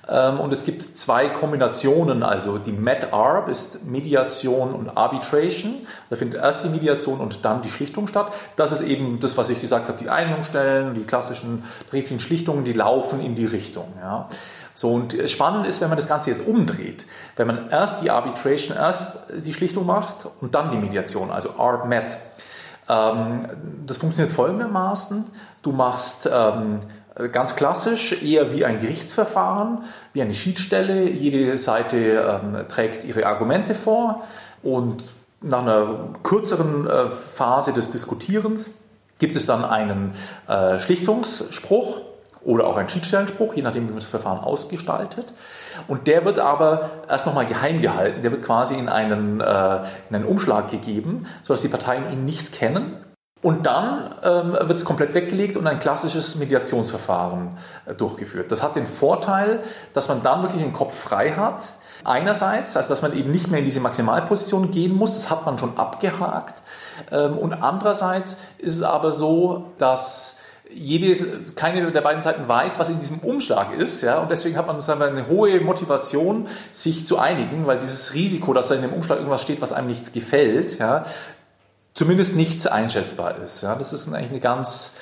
Ähm, 0.08 0.40
und 0.40 0.52
es 0.52 0.64
gibt 0.64 0.96
zwei 0.96 1.28
Kombinationen, 1.28 2.24
also 2.24 2.58
die 2.58 2.72
Med-Arb 2.72 3.48
ist 3.48 3.84
Mediation 3.84 4.74
und 4.74 4.96
Arbitration. 4.96 5.86
Da 6.08 6.16
findet 6.16 6.40
erst 6.40 6.64
die 6.64 6.68
Mediation 6.68 7.20
und 7.20 7.44
dann 7.44 7.62
die 7.62 7.70
Schlichtung 7.70 8.08
statt. 8.08 8.32
Das 8.56 8.72
ist 8.72 8.80
eben 8.80 9.20
das, 9.20 9.36
was 9.36 9.48
ich 9.50 9.60
gesagt 9.60 9.86
habe, 9.86 9.98
die 9.98 10.08
Einigungsstellen, 10.08 10.94
die 10.94 11.04
klassischen 11.04 11.62
tariflichen 11.88 12.18
Schlichtungen, 12.18 12.64
die 12.64 12.72
laufen 12.72 13.20
in 13.20 13.36
die 13.36 13.46
Richtung. 13.46 13.92
Ja. 14.00 14.28
So, 14.74 14.92
und 14.92 15.16
spannend 15.26 15.68
ist, 15.68 15.80
wenn 15.80 15.88
man 15.88 15.98
das 15.98 16.08
Ganze 16.08 16.30
jetzt 16.30 16.44
umdreht, 16.44 17.06
wenn 17.36 17.46
man 17.46 17.68
erst 17.70 18.02
die 18.02 18.10
Arbitration, 18.10 18.76
erst 18.76 19.18
die 19.36 19.52
Schlichtung 19.52 19.86
macht 19.86 20.26
und 20.40 20.56
dann 20.56 20.72
die 20.72 20.78
Mediation, 20.78 21.30
also 21.30 21.50
Arb-Med. 21.58 22.18
Ähm, 22.88 23.46
das 23.86 23.98
funktioniert 23.98 24.34
folgendermaßen. 24.34 25.24
Du 25.62 25.72
machst 25.72 26.28
ähm, 26.32 26.80
ganz 27.32 27.56
klassisch 27.56 28.22
eher 28.22 28.52
wie 28.52 28.64
ein 28.64 28.78
Gerichtsverfahren, 28.78 29.84
wie 30.12 30.22
eine 30.22 30.34
Schiedsstelle. 30.34 31.08
Jede 31.08 31.56
Seite 31.58 32.40
ähm, 32.42 32.68
trägt 32.68 33.04
ihre 33.04 33.26
Argumente 33.26 33.74
vor 33.74 34.22
und 34.62 35.04
nach 35.42 35.62
einer 35.62 36.10
kürzeren 36.22 36.86
äh, 36.86 37.08
Phase 37.08 37.72
des 37.72 37.90
Diskutierens 37.90 38.70
gibt 39.18 39.36
es 39.36 39.46
dann 39.46 39.64
einen 39.64 40.12
äh, 40.48 40.80
Schlichtungsspruch 40.80 42.00
oder 42.42 42.66
auch 42.66 42.76
einen 42.76 42.88
Schiedsstellenspruch, 42.88 43.54
je 43.54 43.62
nachdem, 43.62 43.84
wie 43.84 43.92
man 43.92 44.00
das 44.00 44.08
Verfahren 44.08 44.40
ausgestaltet. 44.40 45.32
Und 45.88 46.06
der 46.06 46.24
wird 46.24 46.38
aber 46.38 46.90
erst 47.08 47.26
nochmal 47.26 47.46
geheim 47.46 47.80
gehalten. 47.82 48.22
Der 48.22 48.32
wird 48.32 48.42
quasi 48.42 48.74
in 48.74 48.88
einen, 48.88 49.40
äh, 49.40 49.80
in 50.08 50.16
einen 50.16 50.24
Umschlag 50.24 50.68
gegeben, 50.68 51.26
sodass 51.42 51.62
die 51.62 51.68
Parteien 51.68 52.10
ihn 52.12 52.24
nicht 52.24 52.52
kennen. 52.52 52.96
Und 53.42 53.66
dann 53.66 54.14
ähm, 54.22 54.52
wird 54.52 54.72
es 54.72 54.84
komplett 54.84 55.14
weggelegt 55.14 55.56
und 55.56 55.66
ein 55.66 55.80
klassisches 55.80 56.34
Mediationsverfahren 56.36 57.56
äh, 57.86 57.94
durchgeführt. 57.94 58.52
Das 58.52 58.62
hat 58.62 58.76
den 58.76 58.86
Vorteil, 58.86 59.60
dass 59.94 60.08
man 60.08 60.22
dann 60.22 60.42
wirklich 60.42 60.62
den 60.62 60.74
Kopf 60.74 60.94
frei 60.94 61.30
hat. 61.30 61.62
Einerseits, 62.04 62.76
also 62.76 62.90
dass 62.90 63.00
man 63.00 63.16
eben 63.16 63.30
nicht 63.30 63.50
mehr 63.50 63.60
in 63.60 63.64
diese 63.64 63.80
Maximalposition 63.80 64.70
gehen 64.70 64.94
muss, 64.94 65.14
das 65.14 65.30
hat 65.30 65.46
man 65.46 65.56
schon 65.56 65.78
abgehakt. 65.78 66.62
Ähm, 67.10 67.38
und 67.38 67.54
andererseits 67.62 68.36
ist 68.58 68.76
es 68.76 68.82
aber 68.82 69.10
so, 69.10 69.72
dass 69.78 70.36
jede, 70.72 71.14
keine 71.54 71.90
der 71.90 72.00
beiden 72.00 72.20
Seiten 72.20 72.48
weiß, 72.48 72.78
was 72.78 72.88
in 72.88 72.98
diesem 72.98 73.18
Umschlag 73.18 73.74
ist, 73.74 74.02
ja, 74.02 74.18
und 74.18 74.30
deswegen 74.30 74.56
hat 74.56 74.66
man 74.66 74.80
sagen 74.80 75.00
wir, 75.00 75.06
eine 75.06 75.26
hohe 75.28 75.60
Motivation, 75.60 76.48
sich 76.72 77.06
zu 77.06 77.18
einigen, 77.18 77.66
weil 77.66 77.78
dieses 77.78 78.14
Risiko, 78.14 78.52
dass 78.52 78.68
da 78.68 78.74
in 78.74 78.82
dem 78.82 78.92
Umschlag 78.92 79.18
irgendwas 79.18 79.42
steht, 79.42 79.60
was 79.60 79.72
einem 79.72 79.88
nicht 79.88 80.12
gefällt, 80.12 80.78
ja, 80.78 81.04
zumindest 81.94 82.36
nicht 82.36 82.70
einschätzbar 82.70 83.38
ist. 83.44 83.62
Ja. 83.62 83.74
Das 83.74 83.92
ist 83.92 84.08
eigentlich 84.08 84.30
eine 84.30 84.40
ganz, 84.40 84.94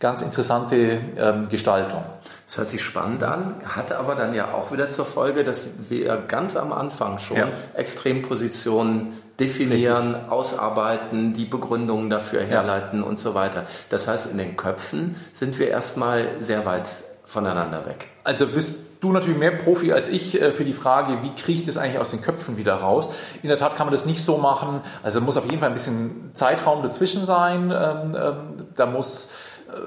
ganz 0.00 0.22
interessante 0.22 1.00
ähm, 1.16 1.48
Gestaltung. 1.48 2.04
Das 2.46 2.58
hört 2.58 2.68
sich 2.68 2.82
spannend 2.82 3.24
an, 3.24 3.56
hat 3.64 3.90
aber 3.90 4.14
dann 4.14 4.32
ja 4.32 4.54
auch 4.54 4.70
wieder 4.70 4.88
zur 4.88 5.04
Folge, 5.04 5.42
dass 5.42 5.68
wir 5.88 6.16
ganz 6.28 6.56
am 6.56 6.72
Anfang 6.72 7.18
schon 7.18 7.38
ja. 7.38 7.48
Extrempositionen 7.74 9.12
definieren, 9.40 10.14
Richtig. 10.14 10.30
ausarbeiten, 10.30 11.34
die 11.34 11.44
Begründungen 11.44 12.08
dafür 12.08 12.42
herleiten 12.42 13.00
ja. 13.00 13.06
und 13.06 13.18
so 13.18 13.34
weiter. 13.34 13.66
Das 13.88 14.06
heißt, 14.06 14.30
in 14.30 14.38
den 14.38 14.56
Köpfen 14.56 15.16
sind 15.32 15.58
wir 15.58 15.68
erstmal 15.68 16.40
sehr 16.40 16.64
weit 16.64 16.88
voneinander 17.24 17.84
weg. 17.84 18.08
Also 18.22 18.46
bist 18.46 18.76
du 19.00 19.12
natürlich 19.12 19.38
mehr 19.38 19.50
Profi 19.50 19.92
als 19.92 20.08
ich 20.08 20.40
äh, 20.40 20.52
für 20.52 20.64
die 20.64 20.72
Frage, 20.72 21.22
wie 21.22 21.30
kriege 21.30 21.58
ich 21.58 21.64
das 21.66 21.76
eigentlich 21.76 21.98
aus 21.98 22.10
den 22.10 22.22
Köpfen 22.22 22.56
wieder 22.56 22.74
raus. 22.74 23.10
In 23.42 23.48
der 23.48 23.58
Tat 23.58 23.76
kann 23.76 23.86
man 23.86 23.92
das 23.92 24.06
nicht 24.06 24.22
so 24.22 24.38
machen. 24.38 24.80
Also 25.02 25.20
muss 25.20 25.36
auf 25.36 25.44
jeden 25.46 25.58
Fall 25.58 25.68
ein 25.68 25.74
bisschen 25.74 26.30
Zeitraum 26.34 26.82
dazwischen 26.82 27.26
sein. 27.26 27.72
Ähm, 27.74 28.16
ähm, 28.16 28.66
da 28.74 28.86
muss 28.86 29.28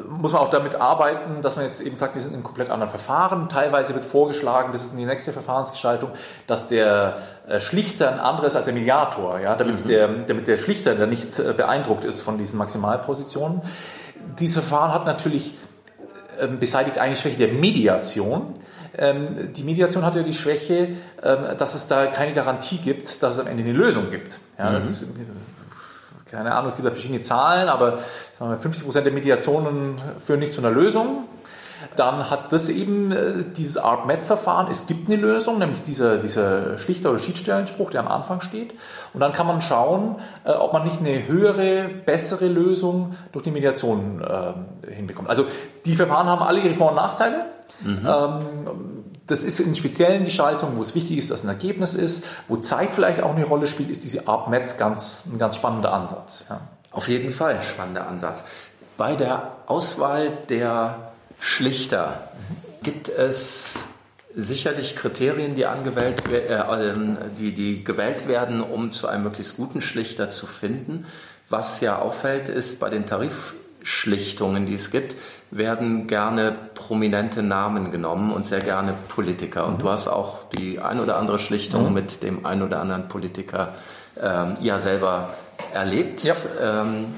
muss 0.10 0.34
man 0.34 0.42
auch 0.42 0.50
damit 0.50 0.76
arbeiten, 0.76 1.42
dass 1.42 1.56
man 1.56 1.65
jetzt 1.65 1.82
eben 1.82 1.96
sagt, 1.96 2.15
wir 2.15 2.22
sind 2.22 2.32
in 2.32 2.36
einem 2.36 2.44
komplett 2.44 2.70
anderen 2.70 2.89
Verfahren. 2.89 3.48
Teilweise 3.48 3.94
wird 3.94 4.04
vorgeschlagen, 4.04 4.72
das 4.74 4.84
ist 4.84 4.98
die 4.98 5.06
nächste 5.06 5.32
Verfahrensgestaltung, 5.32 6.12
dass 6.48 6.68
der 6.68 7.18
äh, 7.48 7.62
Schlichter 7.62 8.12
ein 8.12 8.20
anderes 8.20 8.56
als 8.56 8.65
der 8.65 8.74
Mediator, 8.74 9.39
ja, 9.39 9.56
damit, 9.56 9.86
mhm. 9.86 9.88
der, 9.88 10.08
damit 10.08 10.48
der 10.48 10.58
Schlichter 10.58 10.96
der 10.96 11.08
nicht 11.08 11.39
äh, 11.39 11.54
beeindruckt 11.54 12.04
ist 12.04 12.22
von 12.22 12.38
diesen 12.38 12.58
Maximalpositionen. 12.58 13.62
Dieses 14.38 14.65
Verfahren 14.65 14.94
hat 14.94 15.06
natürlich 15.06 15.56
ähm, 16.39 16.60
beseitigt 16.60 16.98
eine 16.98 17.15
Schwäche 17.15 17.38
der 17.38 17.54
Mediation. 17.54 18.54
Ähm, 18.98 19.54
die 19.54 19.63
Mediation 19.63 20.04
hat 20.04 20.15
ja 20.15 20.24
die 20.24 20.34
Schwäche, 20.34 20.96
ähm, 21.24 21.58
dass 21.58 21.74
es 21.74 21.88
da 21.88 22.08
keine 22.08 22.34
Garantie 22.34 22.80
gibt, 22.80 23.24
dass 23.24 23.36
es 23.36 23.39
am 23.39 23.48
Ende 23.48 23.63
eine 23.63 23.74
Lösung 23.74 24.10
gibt. 24.10 24.39
Ja, 24.58 24.72
mhm. 24.72 24.76
das 24.76 25.06
keine 26.32 26.54
Ahnung, 26.54 26.68
es 26.68 26.76
gibt 26.76 26.88
da 26.88 26.92
verschiedene 26.92 27.22
Zahlen, 27.22 27.70
aber 27.70 27.98
50 27.98 28.84
Prozent 28.84 29.06
der 29.06 29.13
Mediationen 29.13 30.02
führen 30.24 30.39
nicht 30.39 30.54
zu 30.54 30.60
einer 30.60 30.72
Lösung. 30.72 31.26
Dann 31.96 32.30
hat 32.30 32.52
das 32.52 32.70
eben 32.70 33.12
äh, 33.12 33.46
dieses 33.56 33.78
ARP-MET-Verfahren. 33.78 34.68
Es 34.70 34.86
gibt 34.86 35.08
eine 35.08 35.15
Lösung, 35.15 35.60
nämlich 35.60 35.82
dieser, 35.82 36.18
dieser 36.18 36.78
Schlichter- 36.78 37.10
oder 37.10 37.20
Schiedsstellenspruch, 37.20 37.89
der 37.89 38.02
am 38.02 38.08
Anfang 38.10 38.42
steht. 38.42 38.74
Und 39.13 39.22
dann 39.22 39.32
kann 39.32 39.48
man 39.48 39.62
schauen, 39.62 40.15
äh, 40.44 40.52
ob 40.52 40.74
man 40.74 40.84
nicht 40.84 41.00
eine 41.00 41.28
höhere, 41.28 41.89
bessere 42.06 42.48
Lösung 42.48 43.15
durch 43.32 43.44
die 43.44 43.52
Mediation 43.52 44.22
äh, 44.22 44.92
hinbekommt. 44.92 45.30
Also 45.30 45.46
die 45.86 45.96
Verfahren 45.96 46.28
haben 46.28 46.44
alle 46.44 46.60
ihre 46.60 46.76
Vor- 46.76 46.89
und 46.89 46.96
Nachteile. 46.96 47.46
Mhm. 47.82 48.06
Ähm, 48.06 48.99
das 49.30 49.44
ist 49.44 49.60
in 49.60 49.76
speziellen 49.76 50.24
Gestaltungen, 50.24 50.76
wo 50.76 50.82
es 50.82 50.96
wichtig 50.96 51.18
ist, 51.18 51.30
dass 51.30 51.44
ein 51.44 51.50
Ergebnis 51.50 51.94
ist, 51.94 52.26
wo 52.48 52.58
Zeit 52.58 52.92
vielleicht 52.92 53.22
auch 53.22 53.36
eine 53.36 53.46
Rolle 53.46 53.68
spielt, 53.68 53.89
ist 53.89 54.04
diese 54.04 54.28
ARP-MET 54.28 54.78
ganz, 54.80 55.28
ein 55.32 55.38
ganz 55.38 55.56
spannender 55.56 55.94
Ansatz. 55.94 56.46
Ja. 56.50 56.62
Auf 56.92 57.08
jeden 57.08 57.32
Fall 57.32 57.62
spannender 57.62 58.08
Ansatz. 58.08 58.44
Bei 58.98 59.15
der 59.15 59.58
Auswahl 59.68 60.32
der 60.50 61.12
Schlichter 61.39 62.32
gibt 62.82 63.08
es 63.08 63.88
sicherlich 64.36 64.96
Kriterien, 64.96 65.54
die, 65.54 65.68
angewählt, 65.68 66.24
äh, 66.32 66.56
ähm, 66.56 67.18
die, 67.38 67.54
die 67.54 67.84
gewählt 67.84 68.28
werden, 68.28 68.62
um 68.62 68.92
zu 68.92 69.08
einem 69.08 69.24
möglichst 69.24 69.58
guten 69.58 69.82
Schlichter 69.82 70.30
zu 70.30 70.48
finden. 70.48 71.06
Was 71.50 71.82
ja 71.82 72.00
auffällt, 72.00 72.50
ist 72.50 72.80
bei 72.80 72.89
den 72.89 73.06
Tarif 73.06 73.56
Schlichtungen, 73.89 74.67
die 74.67 74.75
es 74.75 74.91
gibt, 74.91 75.15
werden 75.49 76.06
gerne 76.06 76.56
prominente 76.75 77.41
Namen 77.41 77.89
genommen 77.89 78.32
und 78.32 78.45
sehr 78.45 78.60
gerne 78.60 78.93
Politiker. 79.08 79.65
Und 79.65 79.73
mhm. 79.73 79.80
du 79.80 79.89
hast 79.89 80.08
auch 80.08 80.47
die 80.49 80.80
ein 80.80 80.99
oder 80.99 81.17
andere 81.17 81.39
Schlichtung 81.39 81.88
mhm. 81.88 81.93
mit 81.93 82.21
dem 82.21 82.45
ein 82.45 82.62
oder 82.62 82.82
anderen 82.82 83.08
Politiker 83.08 83.73
ähm, 84.21 84.58
ja 84.62 84.78
selber 84.78 85.34
erlebt. 85.73 86.23
Ja. 86.23 86.36
Ähm, 86.62 87.15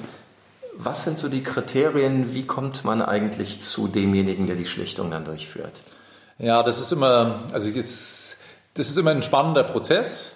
was 0.78 1.04
sind 1.04 1.20
so 1.20 1.28
die 1.28 1.44
Kriterien? 1.44 2.34
Wie 2.34 2.48
kommt 2.48 2.86
man 2.86 3.02
eigentlich 3.02 3.60
zu 3.60 3.90
demjenigen, 3.90 4.48
der 4.48 4.56
die 4.56 4.66
Schlichtung 4.66 5.12
dann 5.12 5.26
durchführt? 5.26 5.82
Ja, 6.40 6.64
das 6.64 6.80
ist 6.80 6.94
immer, 6.94 7.42
also 7.52 7.70
das, 7.70 8.38
das 8.76 8.90
ist 8.90 8.98
immer 8.98 9.12
ein 9.12 9.24
spannender 9.24 9.64
Prozess. 9.64 10.32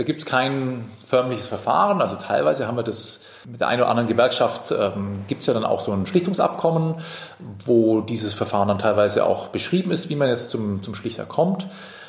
Da 0.00 0.04
gibt 0.04 0.22
es 0.22 0.26
kein 0.26 0.90
förmliches 1.04 1.46
Verfahren. 1.46 2.00
Also 2.00 2.16
teilweise 2.16 2.66
haben 2.66 2.78
wir 2.78 2.82
das 2.82 3.20
mit 3.44 3.60
der 3.60 3.68
einen 3.68 3.82
oder 3.82 3.90
anderen 3.90 4.08
Gewerkschaft, 4.08 4.72
ähm, 4.72 5.26
gibt 5.28 5.42
es 5.42 5.46
ja 5.46 5.52
dann 5.52 5.66
auch 5.66 5.84
so 5.84 5.92
ein 5.92 6.06
Schlichtungsabkommen, 6.06 6.94
wo 7.66 8.00
dieses 8.00 8.32
Verfahren 8.32 8.68
dann 8.68 8.78
teilweise 8.78 9.26
auch 9.26 9.48
beschrieben 9.48 9.90
ist, 9.90 10.08
wie 10.08 10.16
man 10.16 10.28
jetzt 10.28 10.48
zum, 10.48 10.82
zum 10.82 10.94
Schlichter 10.94 11.26
kommt. 11.26 11.66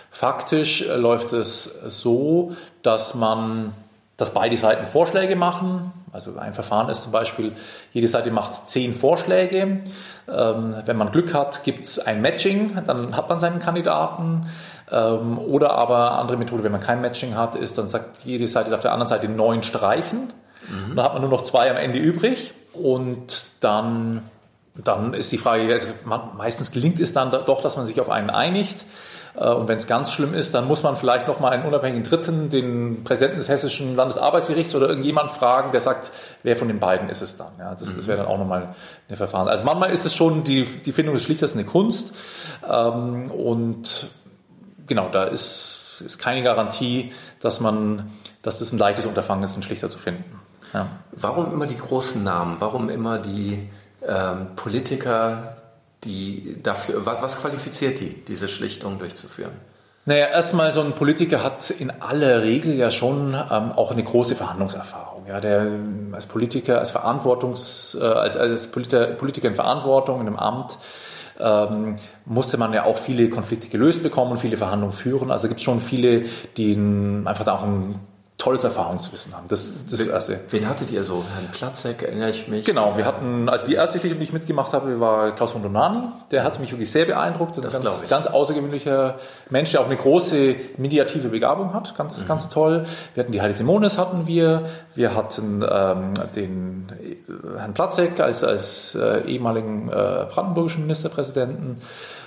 Faktisch 0.09 0.83
äh, 0.83 0.95
läuft 0.95 1.33
es 1.33 1.65
so, 1.85 2.55
dass 2.81 3.13
man, 3.13 3.73
dass 4.15 4.33
beide 4.33 4.55
Seiten 4.55 4.87
Vorschläge 4.87 5.35
machen 5.35 5.91
Also 6.13 6.37
ein 6.37 6.53
Verfahren 6.53 6.87
ist 6.87 7.03
zum 7.03 7.11
Beispiel, 7.11 7.51
jede 7.91 8.07
Seite 8.07 8.31
macht 8.31 8.69
zehn 8.69 8.93
Vorschläge. 8.93 9.81
Ähm, 10.29 10.75
wenn 10.85 10.95
man 10.95 11.11
Glück 11.11 11.33
hat, 11.33 11.65
gibt 11.65 11.83
es 11.83 11.99
ein 11.99 12.21
Matching, 12.21 12.77
dann 12.87 13.17
hat 13.17 13.27
man 13.27 13.41
seinen 13.41 13.59
Kandidaten. 13.59 14.47
Ähm, 14.91 15.37
oder 15.37 15.71
aber 15.71 16.13
andere 16.19 16.37
Methode, 16.37 16.63
wenn 16.63 16.71
man 16.71 16.81
kein 16.81 17.01
Matching 17.01 17.35
hat, 17.35 17.55
ist, 17.55 17.77
dann 17.77 17.87
sagt 17.87 18.23
jede 18.23 18.47
Seite 18.47 18.73
auf 18.73 18.81
der 18.81 18.91
anderen 18.91 19.07
Seite 19.07 19.29
neun 19.29 19.63
streichen. 19.63 20.33
Mhm. 20.67 20.95
Dann 20.95 21.05
hat 21.05 21.13
man 21.13 21.21
nur 21.21 21.31
noch 21.31 21.43
zwei 21.43 21.69
am 21.69 21.77
Ende 21.77 21.99
übrig. 21.99 22.53
Und 22.73 23.51
dann, 23.61 24.23
dann 24.75 25.13
ist 25.13 25.31
die 25.31 25.37
Frage, 25.37 25.71
also 25.71 25.87
meistens 26.37 26.71
gelingt 26.71 26.99
es 26.99 27.13
dann 27.13 27.31
doch, 27.31 27.61
dass 27.61 27.77
man 27.77 27.85
sich 27.85 27.99
auf 27.99 28.09
einen 28.09 28.29
einigt. 28.29 28.85
Äh, 29.35 29.49
und 29.49 29.67
wenn 29.67 29.77
es 29.77 29.87
ganz 29.87 30.11
schlimm 30.11 30.33
ist, 30.33 30.53
dann 30.53 30.67
muss 30.67 30.83
man 30.83 30.95
vielleicht 30.95 31.27
nochmal 31.27 31.53
einen 31.53 31.63
unabhängigen 31.63 32.03
Dritten, 32.03 32.49
den 32.49 33.03
Präsidenten 33.03 33.37
des 33.37 33.49
Hessischen 33.49 33.95
Landesarbeitsgerichts 33.95 34.75
oder 34.75 34.89
irgendjemand 34.89 35.31
fragen, 35.31 35.71
der 35.71 35.81
sagt, 35.81 36.11
wer 36.43 36.55
von 36.55 36.67
den 36.67 36.79
beiden 36.79 37.09
ist 37.09 37.21
es 37.21 37.37
dann. 37.37 37.51
Ja, 37.59 37.75
das, 37.75 37.95
das 37.95 38.07
wäre 38.07 38.19
dann 38.19 38.27
auch 38.27 38.37
nochmal 38.37 38.75
eine 39.07 39.17
Verfahren. 39.17 39.47
Also 39.47 39.63
manchmal 39.63 39.91
ist 39.91 40.05
es 40.05 40.15
schon 40.15 40.43
die, 40.43 40.65
die 40.65 40.91
Findung 40.91 41.15
des 41.15 41.23
Schlichters 41.23 41.53
eine 41.53 41.63
Kunst. 41.63 42.13
Ähm, 42.69 43.31
und 43.31 44.09
genau, 44.91 45.07
da 45.07 45.23
ist, 45.23 46.01
ist 46.05 46.19
keine 46.19 46.43
Garantie, 46.43 47.13
dass 47.39 47.61
man, 47.61 48.11
dass 48.41 48.59
das 48.59 48.73
ein 48.73 48.77
leichtes 48.77 49.05
Unterfangen 49.05 49.41
ist, 49.41 49.53
einen 49.53 49.63
Schlichter 49.63 49.87
zu 49.87 49.97
finden. 49.97 50.37
Ja. 50.73 50.87
Warum 51.13 51.53
immer 51.53 51.65
die 51.65 51.77
großen 51.77 52.21
Namen? 52.21 52.57
Warum 52.59 52.89
immer 52.89 53.17
die 53.17 53.69
ähm, 54.05 54.47
Politiker, 54.57 55.55
die 56.03 56.57
dafür, 56.61 57.05
was, 57.05 57.21
was 57.21 57.39
qualifiziert 57.39 58.01
die, 58.01 58.25
diese 58.25 58.49
Schlichtung 58.49 58.99
durchzuführen? 58.99 59.53
Naja, 60.03 60.25
erstmal 60.25 60.73
so 60.73 60.81
ein 60.81 60.93
Politiker 60.93 61.41
hat 61.41 61.69
in 61.69 61.89
aller 62.01 62.41
Regel 62.41 62.73
ja 62.73 62.91
schon 62.91 63.33
ähm, 63.33 63.71
auch 63.71 63.91
eine 63.91 64.03
große 64.03 64.35
Verhandlungserfahrung. 64.35 65.25
Ja, 65.25 65.39
der 65.39 65.67
als 66.11 66.25
Politiker, 66.25 66.79
als 66.79 66.91
Verantwortungs, 66.91 67.97
äh, 67.97 68.03
als, 68.03 68.35
als 68.35 68.67
Politiker, 68.67 69.05
Politiker 69.07 69.47
in 69.47 69.55
Verantwortung 69.55 70.19
in 70.19 70.27
einem 70.27 70.37
Amt 70.37 70.77
ähm, 71.41 71.95
musste 72.25 72.57
man 72.57 72.73
ja 72.73 72.85
auch 72.85 72.97
viele 72.97 73.29
Konflikte 73.29 73.67
gelöst 73.67 74.03
bekommen 74.03 74.31
viele 74.37 74.57
Verhandlungen 74.57 74.93
führen. 74.93 75.31
Also 75.31 75.47
gibt 75.47 75.59
es 75.59 75.63
schon 75.63 75.79
viele, 75.79 76.23
die 76.57 76.75
einfach 77.25 77.45
da 77.45 77.55
auch 77.55 77.63
ein 77.63 77.95
tolles 78.41 78.63
Erfahrungswissen 78.63 79.35
haben. 79.35 79.47
Das, 79.49 79.71
das 79.87 79.99
das 79.99 80.07
Erste. 80.07 80.39
Wen 80.49 80.67
hattet 80.67 80.89
ihr 80.89 81.03
so? 81.03 81.23
Herrn 81.35 81.51
Platzek, 81.51 82.01
erinnere 82.01 82.31
ich 82.31 82.47
mich. 82.47 82.65
Genau, 82.65 82.97
wir 82.97 83.05
hatten, 83.05 83.47
also 83.47 83.67
die 83.67 83.75
erste 83.75 83.99
Schlichtung, 83.99 84.19
die 84.19 84.25
ich 84.25 84.33
mitgemacht 84.33 84.73
habe, 84.73 84.99
war 84.99 85.35
Klaus 85.35 85.51
von 85.51 85.61
Donani. 85.61 86.07
Der 86.31 86.43
hat 86.43 86.59
mich 86.59 86.71
wirklich 86.71 86.89
sehr 86.89 87.05
beeindruckt. 87.05 87.55
Das, 87.57 87.79
das 87.79 87.83
ganz, 87.83 88.07
ganz 88.09 88.27
außergewöhnlicher 88.27 89.19
Mensch, 89.51 89.71
der 89.71 89.81
auch 89.81 89.85
eine 89.85 89.95
große 89.95 90.55
mediative 90.77 91.29
Begabung 91.29 91.73
hat. 91.73 91.95
Ganz, 91.95 92.23
mhm. 92.23 92.27
ganz 92.27 92.49
toll. 92.49 92.87
Wir 93.13 93.23
hatten 93.23 93.31
die 93.31 93.41
Heide 93.41 93.53
Simones 93.53 93.99
hatten 93.99 94.25
wir. 94.25 94.63
Wir 94.95 95.15
hatten 95.15 95.63
ähm, 95.69 96.13
den 96.35 96.87
äh, 96.99 97.59
Herrn 97.59 97.75
Platzek 97.75 98.19
als, 98.19 98.43
als 98.43 98.95
äh, 98.95 99.21
ehemaligen 99.27 99.89
äh, 99.89 100.25
brandenburgischen 100.31 100.81
Ministerpräsidenten. 100.81 101.79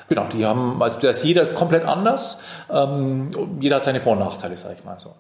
Genau, 0.09 0.27
die 0.33 0.47
haben, 0.47 0.81
also 0.81 1.01
da 1.01 1.11
ist 1.11 1.25
jeder 1.25 1.47
komplett 1.47 1.85
anders. 1.85 2.39
Ähm, 2.71 3.31
jeder 3.59 3.77
hat 3.77 3.85
seine 3.85 4.01
Vor- 4.01 4.13
und 4.13 4.21
Nachteile, 4.21 4.57
sage 4.57 4.77
ich 4.79 4.85
mal 4.85 5.01
so. 5.01 5.13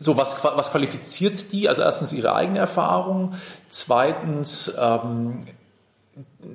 So, 0.00 0.16
was, 0.16 0.42
was 0.44 0.70
qualifiziert 0.70 1.52
die? 1.52 1.68
Also 1.68 1.82
erstens 1.82 2.12
ihre 2.12 2.34
eigene 2.34 2.58
Erfahrung, 2.58 3.34
zweitens 3.68 4.72
ähm, 4.80 5.46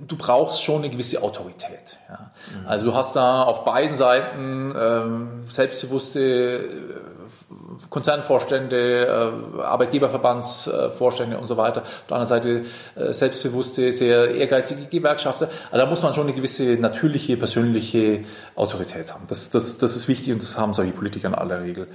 du 0.08 0.16
brauchst 0.18 0.64
schon 0.64 0.80
eine 0.80 0.90
gewisse 0.90 1.22
Autorität. 1.22 1.98
Ja. 2.10 2.32
Also 2.66 2.86
du 2.86 2.94
hast 2.94 3.16
da 3.16 3.44
auf 3.44 3.66
beiden 3.66 3.96
Seiten 3.96 4.74
ähm, 4.78 5.44
selbstbewusste 5.48 7.02
Konzernvorstände, 7.90 9.06
äh, 9.58 9.62
Arbeitgeberverbandsvorstände 9.62 11.38
und 11.38 11.48
so 11.48 11.58
weiter. 11.58 11.82
Auf 11.82 12.06
der 12.10 12.18
anderen 12.18 12.28
Seite 12.28 12.66
äh, 12.96 13.14
selbstbewusste, 13.14 13.92
sehr 13.92 14.32
ehrgeizige 14.36 14.86
Gewerkschafter. 14.86 15.50
Also 15.72 15.86
da 15.86 15.90
muss 15.90 16.04
man 16.04 16.14
schon 16.14 16.24
eine 16.28 16.34
gewisse 16.34 16.64
natürliche, 16.74 17.38
persönliche 17.38 18.22
Autorität 18.56 19.14
haben. 19.14 19.26
Das, 19.28 19.50
das, 19.50 19.78
das 19.78 19.96
ist 19.96 20.08
wichtig 20.08 20.34
und 20.34 20.42
das 20.42 20.58
haben 20.58 20.74
solche 20.74 20.92
Politiker 20.92 21.28
in 21.28 21.36
aller 21.36 21.62
Regel. 21.62 21.88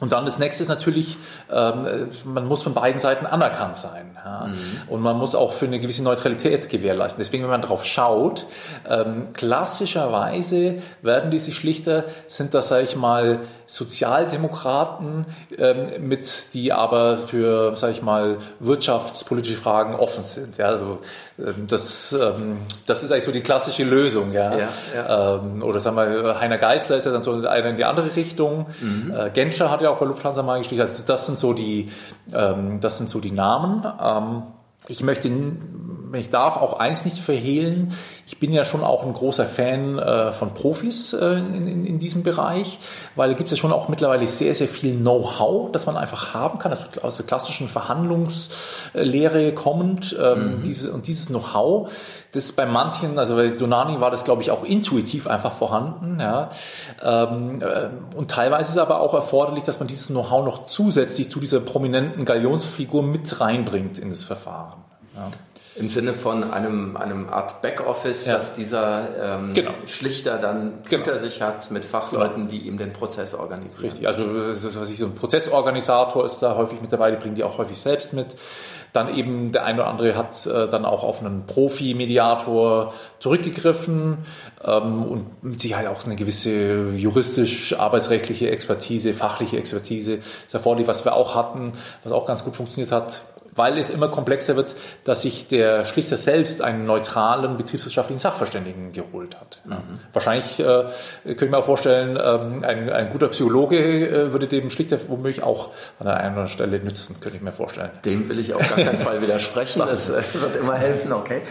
Und 0.00 0.12
dann 0.12 0.24
das 0.24 0.38
nächste 0.38 0.62
ist 0.62 0.70
natürlich, 0.70 1.18
ähm, 1.52 2.08
man 2.24 2.46
muss 2.46 2.62
von 2.62 2.72
beiden 2.72 2.98
Seiten 2.98 3.26
anerkannt 3.26 3.76
sein. 3.76 4.16
Ja? 4.24 4.46
Mhm. 4.46 4.56
Und 4.88 5.02
man 5.02 5.16
muss 5.18 5.34
auch 5.34 5.52
für 5.52 5.66
eine 5.66 5.78
gewisse 5.78 6.02
Neutralität 6.02 6.70
gewährleisten. 6.70 7.20
Deswegen, 7.20 7.42
wenn 7.42 7.50
man 7.50 7.60
darauf 7.62 7.84
schaut, 7.84 8.46
ähm, 8.88 9.28
klassischerweise 9.34 10.78
werden 11.02 11.30
diese 11.30 11.52
Schlichter, 11.52 12.04
sind 12.28 12.54
das, 12.54 12.68
sage 12.68 12.84
ich 12.84 12.96
mal, 12.96 13.40
Sozialdemokraten, 13.66 15.26
ähm, 15.56 16.08
mit 16.08 16.54
die 16.54 16.72
aber 16.72 17.18
für, 17.18 17.76
sage 17.76 17.92
ich 17.92 18.02
mal, 18.02 18.38
wirtschaftspolitische 18.58 19.56
Fragen 19.56 19.94
offen 19.94 20.24
sind. 20.24 20.56
Ja, 20.58 20.66
also, 20.66 20.98
ähm, 21.38 21.66
das, 21.66 22.12
ähm, 22.12 22.58
das 22.86 23.02
ist 23.02 23.12
eigentlich 23.12 23.24
so 23.24 23.32
die 23.32 23.40
klassische 23.40 23.84
Lösung. 23.84 24.32
Ja, 24.32 24.56
ja, 24.56 24.68
ja. 24.94 25.36
Ähm, 25.36 25.62
oder 25.62 25.80
sagen 25.80 25.96
wir, 25.96 26.40
Heiner 26.40 26.58
Geißler 26.58 26.96
ist 26.96 27.04
ja 27.04 27.12
dann 27.12 27.22
so 27.22 27.32
eine 27.32 27.68
in 27.70 27.76
die 27.76 27.84
andere 27.84 28.16
Richtung. 28.16 28.66
Mhm. 28.80 29.14
Äh, 29.16 29.30
Genscher 29.30 29.70
hat 29.70 29.82
ja 29.82 29.90
auch 29.90 29.98
bei 29.98 30.06
Lufthansa 30.06 30.42
mal 30.42 30.58
gestiegen. 30.58 30.80
Also 30.80 31.02
das 31.04 31.26
sind 31.26 31.38
so 31.38 31.52
die, 31.52 31.90
ähm, 32.32 32.80
das 32.80 32.98
sind 32.98 33.10
so 33.10 33.20
die 33.20 33.32
Namen. 33.32 33.86
Ähm, 34.02 34.42
ich 34.88 35.02
möchte 35.02 35.28
wenn 36.10 36.20
ich 36.20 36.30
darf, 36.30 36.56
auch 36.56 36.80
eins 36.80 37.04
nicht 37.04 37.18
verhehlen. 37.18 37.94
Ich 38.26 38.38
bin 38.38 38.52
ja 38.52 38.64
schon 38.64 38.82
auch 38.82 39.04
ein 39.04 39.12
großer 39.12 39.46
Fan 39.46 39.98
äh, 39.98 40.32
von 40.32 40.54
Profis 40.54 41.12
äh, 41.12 41.34
in, 41.34 41.66
in, 41.66 41.86
in, 41.86 41.98
diesem 41.98 42.22
Bereich, 42.22 42.78
weil 43.14 43.28
da 43.28 43.34
gibt 43.34 43.46
es 43.46 43.56
ja 43.56 43.60
schon 43.60 43.72
auch 43.72 43.88
mittlerweile 43.88 44.26
sehr, 44.26 44.54
sehr 44.54 44.68
viel 44.68 44.96
Know-how, 44.96 45.70
das 45.72 45.86
man 45.86 45.96
einfach 45.96 46.34
haben 46.34 46.58
kann, 46.58 46.72
also 46.72 46.84
aus 47.02 47.16
der 47.16 47.26
klassischen 47.26 47.68
Verhandlungslehre 47.68 49.52
kommend. 49.54 50.16
Ähm, 50.20 50.58
mhm. 50.58 50.62
diese, 50.62 50.92
und 50.92 51.06
dieses 51.06 51.26
Know-how, 51.26 51.90
das 52.32 52.52
bei 52.52 52.66
manchen, 52.66 53.18
also 53.18 53.36
bei 53.36 53.48
Donani 53.48 54.00
war 54.00 54.10
das, 54.10 54.24
glaube 54.24 54.42
ich, 54.42 54.50
auch 54.50 54.64
intuitiv 54.64 55.26
einfach 55.26 55.52
vorhanden. 55.52 56.18
Ja. 56.18 56.50
Ähm, 57.02 57.62
äh, 57.62 58.16
und 58.16 58.30
teilweise 58.30 58.62
ist 58.62 58.70
es 58.70 58.78
aber 58.78 59.00
auch 59.00 59.14
erforderlich, 59.14 59.64
dass 59.64 59.78
man 59.78 59.86
dieses 59.86 60.08
Know-how 60.08 60.44
noch 60.44 60.66
zusätzlich 60.66 61.30
zu 61.30 61.40
dieser 61.40 61.60
prominenten 61.60 62.24
Galionsfigur 62.24 63.02
mit 63.02 63.40
reinbringt 63.40 63.98
in 63.98 64.10
das 64.10 64.24
Verfahren. 64.24 64.80
Ja. 65.14 65.30
Im 65.76 65.88
Sinne 65.88 66.14
von 66.14 66.50
einem, 66.50 66.96
einem 66.96 67.28
Art 67.28 67.62
Backoffice, 67.62 68.26
ja. 68.26 68.34
dass 68.34 68.54
dieser 68.54 69.08
ähm, 69.38 69.54
genau. 69.54 69.70
Schlichter 69.86 70.38
dann 70.38 70.82
genau. 70.88 71.04
hinter 71.04 71.18
sich 71.18 71.42
hat 71.42 71.70
mit 71.70 71.84
Fachleuten, 71.84 72.48
genau. 72.48 72.50
die 72.50 72.66
ihm 72.66 72.76
den 72.76 72.92
Prozess 72.92 73.34
organisieren. 73.34 73.90
Richtig, 73.90 74.08
also 74.08 74.24
was 74.26 74.90
ich 74.90 74.98
so 74.98 75.06
ein 75.06 75.14
Prozessorganisator 75.14 76.24
ist 76.24 76.40
da 76.40 76.56
häufig 76.56 76.80
mit 76.80 76.92
dabei, 76.92 77.12
die 77.12 77.18
bringen 77.18 77.36
die 77.36 77.44
auch 77.44 77.58
häufig 77.58 77.78
selbst 77.78 78.12
mit. 78.12 78.34
Dann 78.92 79.14
eben 79.14 79.52
der 79.52 79.64
eine 79.64 79.82
oder 79.82 79.90
andere 79.90 80.16
hat 80.16 80.44
äh, 80.46 80.68
dann 80.68 80.84
auch 80.84 81.04
auf 81.04 81.20
einen 81.20 81.46
Profi-Mediator 81.46 82.92
zurückgegriffen 83.20 84.18
ähm, 84.64 85.04
und 85.04 85.44
mit 85.44 85.60
Sicherheit 85.60 85.86
auch 85.86 86.04
eine 86.04 86.16
gewisse 86.16 86.88
juristisch-arbeitsrechtliche 86.96 88.50
Expertise, 88.50 89.14
fachliche 89.14 89.58
Expertise 89.58 90.14
ist 90.14 90.54
erforderlich, 90.54 90.88
was 90.88 91.04
wir 91.04 91.14
auch 91.14 91.36
hatten, 91.36 91.72
was 92.02 92.12
auch 92.12 92.26
ganz 92.26 92.42
gut 92.42 92.56
funktioniert 92.56 92.90
hat, 92.90 93.22
weil 93.54 93.78
es 93.78 93.90
immer 93.90 94.08
komplexer 94.08 94.56
wird, 94.56 94.74
dass 95.04 95.22
sich 95.22 95.48
der 95.48 95.84
Schlichter 95.84 96.16
selbst 96.16 96.62
einen 96.62 96.84
neutralen 96.84 97.56
betriebswirtschaftlichen 97.56 98.20
Sachverständigen 98.20 98.92
geholt 98.92 99.36
hat. 99.40 99.60
Mhm. 99.64 99.98
Wahrscheinlich 100.12 100.60
äh, 100.60 100.84
könnte 101.24 101.44
ich 101.44 101.50
mir 101.50 101.58
auch 101.58 101.64
vorstellen, 101.64 102.18
ähm, 102.22 102.64
ein, 102.64 102.90
ein, 102.90 103.12
guter 103.12 103.28
Psychologe 103.28 103.78
äh, 103.78 104.32
würde 104.32 104.46
dem 104.46 104.70
Schlichter 104.70 104.98
womöglich 105.08 105.42
auch 105.42 105.70
an 105.98 106.06
oder 106.06 106.20
anderen 106.20 106.48
Stelle 106.48 106.78
nützen, 106.78 107.16
könnte 107.20 107.36
ich 107.36 107.42
mir 107.42 107.52
vorstellen. 107.52 107.90
Dem 108.04 108.28
will 108.28 108.38
ich 108.38 108.54
auf 108.54 108.68
gar 108.68 108.84
keinen 108.84 108.98
Fall 109.02 109.22
widersprechen. 109.22 109.80
Das 109.80 110.10
äh, 110.10 110.22
wird 110.34 110.56
immer 110.56 110.74
helfen, 110.74 111.12
okay. 111.12 111.42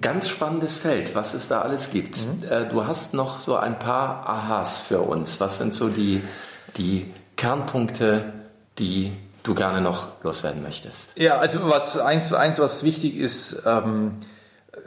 Ganz 0.00 0.28
spannendes 0.28 0.78
Feld, 0.78 1.14
was 1.14 1.34
es 1.34 1.48
da 1.48 1.60
alles 1.60 1.90
gibt. 1.90 2.16
Mhm. 2.16 2.48
Äh, 2.48 2.68
du 2.68 2.86
hast 2.86 3.14
noch 3.14 3.38
so 3.38 3.56
ein 3.56 3.78
paar 3.78 4.28
Aha's 4.28 4.80
für 4.80 5.00
uns. 5.00 5.40
Was 5.40 5.58
sind 5.58 5.74
so 5.74 5.88
die, 5.88 6.22
die 6.76 7.12
Kernpunkte, 7.36 8.32
die 8.78 9.12
du 9.42 9.54
gerne 9.54 9.80
noch 9.80 10.22
loswerden 10.22 10.62
möchtest. 10.62 11.18
Ja, 11.18 11.38
also 11.38 11.68
was 11.68 11.98
eins, 11.98 12.32
eins 12.32 12.58
was 12.58 12.84
wichtig 12.84 13.16
ist, 13.16 13.62
ähm, 13.66 14.16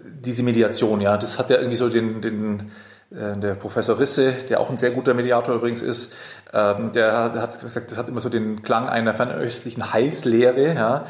diese 0.03 0.43
Mediation, 0.43 1.01
ja, 1.01 1.17
das 1.17 1.37
hat 1.37 1.49
ja 1.49 1.57
irgendwie 1.57 1.77
so 1.77 1.89
den, 1.89 2.21
den 2.21 2.71
äh, 3.11 3.37
der 3.37 3.55
Professor 3.55 3.99
Risse, 3.99 4.33
der 4.49 4.59
auch 4.59 4.69
ein 4.69 4.77
sehr 4.77 4.91
guter 4.91 5.13
Mediator 5.13 5.55
übrigens 5.55 5.81
ist, 5.81 6.13
ähm, 6.53 6.91
der 6.93 7.13
hat 7.13 7.61
gesagt, 7.61 7.91
das 7.91 7.97
hat 7.97 8.09
immer 8.09 8.19
so 8.19 8.29
den 8.29 8.63
Klang 8.63 8.89
einer 8.89 9.13
fernöstlichen 9.13 9.93
Heilslehre, 9.93 10.73
ja. 10.73 11.05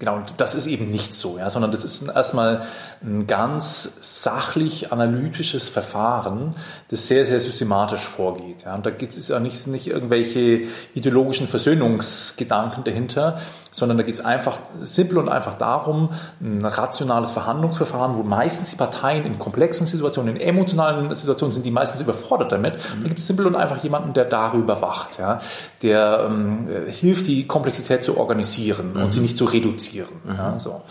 Genau, 0.00 0.22
das 0.36 0.56
ist 0.56 0.66
eben 0.66 0.90
nicht 0.90 1.14
so, 1.14 1.38
ja, 1.38 1.48
sondern 1.50 1.70
das 1.70 1.84
ist 1.84 2.08
erstmal 2.08 2.62
ein 3.00 3.28
ganz 3.28 3.92
sachlich 4.00 4.92
analytisches 4.92 5.68
Verfahren, 5.68 6.56
das 6.88 7.06
sehr, 7.06 7.24
sehr 7.24 7.38
systematisch 7.38 8.08
vorgeht. 8.08 8.64
Ja. 8.64 8.74
Und 8.74 8.86
da 8.86 8.90
gibt 8.90 9.16
es 9.16 9.28
ja 9.28 9.38
nicht, 9.38 9.68
nicht 9.68 9.86
irgendwelche 9.86 10.66
ideologischen 10.94 11.46
Versöhnungsgedanken 11.46 12.82
dahinter, 12.82 13.38
sondern 13.74 13.98
da 13.98 14.04
geht 14.04 14.14
es 14.14 14.24
einfach 14.24 14.60
simpel 14.82 15.18
und 15.18 15.28
einfach 15.28 15.54
darum, 15.54 16.10
ein 16.40 16.64
rationales 16.64 17.32
Verhandlungsverfahren, 17.32 18.14
wo 18.14 18.22
meistens 18.22 18.70
die 18.70 18.76
Parteien 18.76 19.26
in 19.26 19.40
komplexen 19.40 19.88
Situationen, 19.88 20.36
in 20.36 20.40
emotionalen 20.40 21.12
Situationen 21.12 21.52
sind 21.52 21.66
die 21.66 21.72
meistens 21.72 22.00
überfordert 22.00 22.52
damit. 22.52 22.74
Mhm. 22.74 23.02
Da 23.02 23.08
gibt 23.08 23.18
es 23.18 23.26
simpel 23.26 23.48
und 23.48 23.56
einfach 23.56 23.82
jemanden, 23.82 24.12
der 24.12 24.26
darüber 24.26 24.80
wacht, 24.80 25.18
ja, 25.18 25.40
der 25.82 26.28
ähm, 26.30 26.68
hilft, 26.86 27.26
die 27.26 27.48
Komplexität 27.48 28.04
zu 28.04 28.16
organisieren 28.16 28.92
mhm. 28.94 29.02
und 29.02 29.10
sie 29.10 29.18
nicht 29.18 29.36
zu 29.36 29.44
reduzieren. 29.44 30.20
Mhm. 30.22 30.36
Ja, 30.36 30.60
so. 30.60 30.82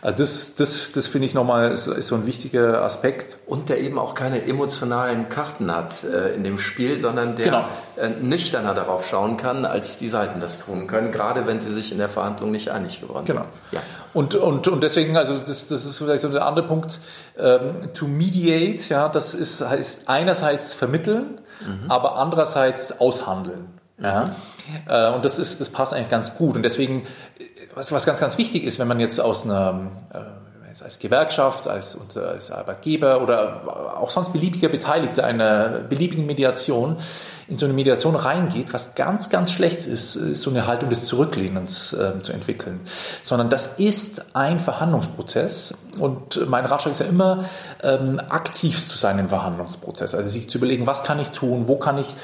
Also 0.00 0.18
das, 0.18 0.56
das, 0.56 0.90
das 0.90 1.06
finde 1.06 1.26
ich 1.26 1.34
nochmal, 1.34 1.70
ist, 1.70 1.86
ist 1.86 2.08
so 2.08 2.16
ein 2.16 2.26
wichtiger 2.26 2.82
Aspekt. 2.82 3.36
Und 3.46 3.68
der 3.68 3.80
eben 3.80 4.00
auch 4.00 4.16
keine 4.16 4.44
emotionalen 4.44 5.28
Karten 5.28 5.72
hat 5.72 6.02
äh, 6.02 6.34
in 6.34 6.42
dem 6.42 6.58
Spiel, 6.58 6.98
sondern 6.98 7.36
der 7.36 7.44
genau. 7.44 7.64
äh, 7.96 8.08
nüchterner 8.20 8.74
darauf 8.74 9.06
schauen 9.06 9.36
kann, 9.36 9.64
als 9.64 9.98
die 9.98 10.08
Seiten 10.08 10.40
das 10.40 10.58
tun 10.58 10.88
können, 10.88 11.12
gerade 11.12 11.46
wenn 11.46 11.60
sie 11.60 11.70
sich 11.70 11.92
in 11.92 11.98
der 11.98 12.08
Verhandlung 12.08 12.31
nicht 12.40 12.70
einig 12.70 13.00
geworden 13.00 13.24
genau. 13.24 13.42
Genau. 13.42 13.52
Ja. 13.72 13.80
Und, 14.14 14.34
und, 14.34 14.68
und 14.68 14.82
deswegen, 14.82 15.16
also 15.16 15.38
das, 15.38 15.68
das 15.68 15.84
ist 15.84 15.98
vielleicht 15.98 16.22
so 16.22 16.28
der 16.28 16.46
andere 16.46 16.66
Punkt, 16.66 16.98
ähm, 17.38 17.92
to 17.94 18.06
mediate, 18.06 18.88
ja, 18.88 19.08
das 19.08 19.34
ist, 19.34 19.66
heißt 19.66 20.08
einerseits 20.08 20.74
vermitteln, 20.74 21.40
mhm. 21.60 21.90
aber 21.90 22.16
andererseits 22.16 23.00
aushandeln. 23.00 23.68
Ja? 24.00 24.34
Äh, 24.86 25.14
und 25.14 25.24
das 25.24 25.38
ist, 25.38 25.60
das 25.60 25.70
passt 25.70 25.94
eigentlich 25.94 26.08
ganz 26.08 26.34
gut. 26.34 26.56
Und 26.56 26.62
deswegen, 26.62 27.06
was, 27.74 27.92
was 27.92 28.04
ganz, 28.04 28.20
ganz 28.20 28.38
wichtig 28.38 28.64
ist, 28.64 28.78
wenn 28.78 28.88
man 28.88 29.00
jetzt 29.00 29.20
aus 29.20 29.44
einer, 29.44 29.90
äh, 30.12 30.18
als 30.82 30.98
Gewerkschaft, 30.98 31.68
als, 31.68 31.98
als 32.16 32.50
Arbeitgeber 32.50 33.22
oder 33.22 33.98
auch 34.00 34.10
sonst 34.10 34.32
beliebiger 34.32 34.68
Beteiligter 34.68 35.24
einer 35.24 35.68
beliebigen 35.80 36.26
Mediation 36.26 36.96
in 37.52 37.58
so 37.58 37.66
eine 37.66 37.74
Mediation 37.74 38.16
reingeht, 38.16 38.72
was 38.72 38.94
ganz, 38.94 39.28
ganz 39.28 39.50
schlecht 39.50 39.86
ist, 39.86 40.16
ist 40.16 40.40
so 40.40 40.48
eine 40.48 40.66
Haltung 40.66 40.88
des 40.88 41.04
Zurücklehnens 41.04 41.92
äh, 41.92 42.22
zu 42.22 42.32
entwickeln. 42.32 42.80
Sondern 43.22 43.50
das 43.50 43.78
ist 43.78 44.34
ein 44.34 44.58
Verhandlungsprozess 44.58 45.74
und 45.98 46.48
mein 46.48 46.64
Ratschlag 46.64 46.92
ist 46.92 47.00
ja 47.00 47.06
immer, 47.06 47.44
ähm, 47.82 48.18
aktiv 48.30 48.88
zu 48.88 48.96
sein 48.96 49.18
im 49.18 49.28
Verhandlungsprozess. 49.28 50.14
Also 50.14 50.30
sich 50.30 50.48
zu 50.48 50.56
überlegen, 50.56 50.86
was 50.86 51.04
kann 51.04 51.20
ich 51.20 51.28
tun, 51.28 51.68
wo 51.68 51.76
kann 51.76 51.98
ich 51.98 52.14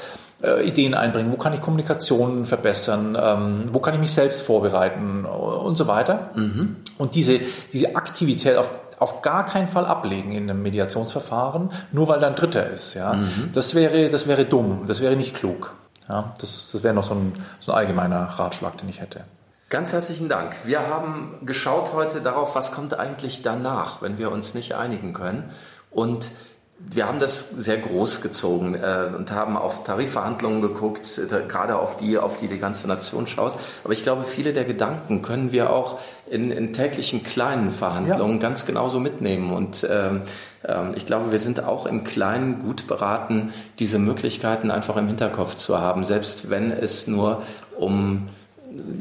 äh, 0.41 0.67
Ideen 0.67 0.95
einbringen, 0.95 1.31
wo 1.31 1.37
kann 1.37 1.53
ich 1.53 1.61
Kommunikation 1.61 2.47
verbessern, 2.47 3.15
ähm, 3.21 3.69
wo 3.71 3.79
kann 3.79 3.93
ich 3.93 3.99
mich 3.99 4.11
selbst 4.11 4.41
vorbereiten 4.41 5.25
und 5.25 5.77
so 5.77 5.85
weiter. 5.85 6.31
Mhm. 6.33 6.77
Und 6.97 7.13
diese, 7.13 7.39
diese 7.71 7.95
Aktivität 7.95 8.57
auf, 8.57 8.67
auf 8.99 9.21
gar 9.21 9.45
keinen 9.45 9.67
Fall 9.67 9.85
ablegen 9.85 10.31
in 10.31 10.49
einem 10.49 10.61
Mediationsverfahren, 10.61 11.71
nur 11.91 12.07
weil 12.07 12.19
da 12.19 12.27
ein 12.27 12.35
Dritter 12.35 12.69
ist. 12.69 12.93
Ja? 12.93 13.13
Mhm. 13.13 13.51
Das, 13.53 13.73
wäre, 13.73 14.09
das 14.09 14.27
wäre 14.27 14.45
dumm, 14.45 14.83
das 14.87 15.01
wäre 15.01 15.15
nicht 15.15 15.35
klug. 15.35 15.73
Ja? 16.07 16.33
Das, 16.39 16.69
das 16.71 16.83
wäre 16.83 16.93
noch 16.93 17.03
so 17.03 17.13
ein, 17.13 17.33
so 17.59 17.71
ein 17.71 17.77
allgemeiner 17.77 18.23
Ratschlag, 18.25 18.77
den 18.77 18.89
ich 18.89 19.01
hätte. 19.01 19.21
Ganz 19.69 19.93
herzlichen 19.93 20.29
Dank. 20.29 20.55
Wir 20.65 20.87
haben 20.87 21.37
geschaut 21.45 21.93
heute 21.93 22.21
darauf, 22.21 22.55
was 22.55 22.71
kommt 22.71 22.99
eigentlich 22.99 23.43
danach, 23.43 24.01
wenn 24.01 24.17
wir 24.17 24.31
uns 24.31 24.53
nicht 24.53 24.73
einigen 24.73 25.13
können. 25.13 25.43
Und 25.91 26.31
wir 26.79 27.07
haben 27.07 27.19
das 27.19 27.49
sehr 27.49 27.77
groß 27.77 28.21
gezogen 28.21 28.73
äh, 28.75 29.07
und 29.15 29.31
haben 29.31 29.57
auf 29.57 29.83
Tarifverhandlungen 29.83 30.61
geguckt, 30.61 31.19
äh, 31.19 31.47
gerade 31.47 31.77
auf 31.77 31.97
die, 31.97 32.17
auf 32.17 32.37
die 32.37 32.47
die 32.47 32.57
ganze 32.57 32.87
Nation 32.87 33.27
schaut. 33.27 33.53
Aber 33.83 33.93
ich 33.93 34.03
glaube, 34.03 34.23
viele 34.23 34.53
der 34.53 34.65
Gedanken 34.65 35.21
können 35.21 35.51
wir 35.51 35.71
auch 35.71 35.99
in, 36.29 36.51
in 36.51 36.73
täglichen 36.73 37.21
kleinen 37.23 37.71
Verhandlungen 37.71 38.35
ja. 38.35 38.39
ganz 38.39 38.65
genauso 38.65 38.99
mitnehmen. 38.99 39.51
Und 39.51 39.85
ähm, 39.89 40.21
ähm, 40.63 40.93
ich 40.95 41.05
glaube, 41.05 41.31
wir 41.31 41.39
sind 41.39 41.63
auch 41.63 41.85
im 41.85 42.03
Kleinen 42.03 42.63
gut 42.63 42.87
beraten, 42.87 43.53
diese 43.77 43.99
Möglichkeiten 43.99 44.71
einfach 44.71 44.95
im 44.95 45.07
Hinterkopf 45.07 45.55
zu 45.55 45.79
haben, 45.79 46.05
selbst 46.05 46.49
wenn 46.49 46.71
es 46.71 47.07
nur 47.07 47.43
um 47.77 48.29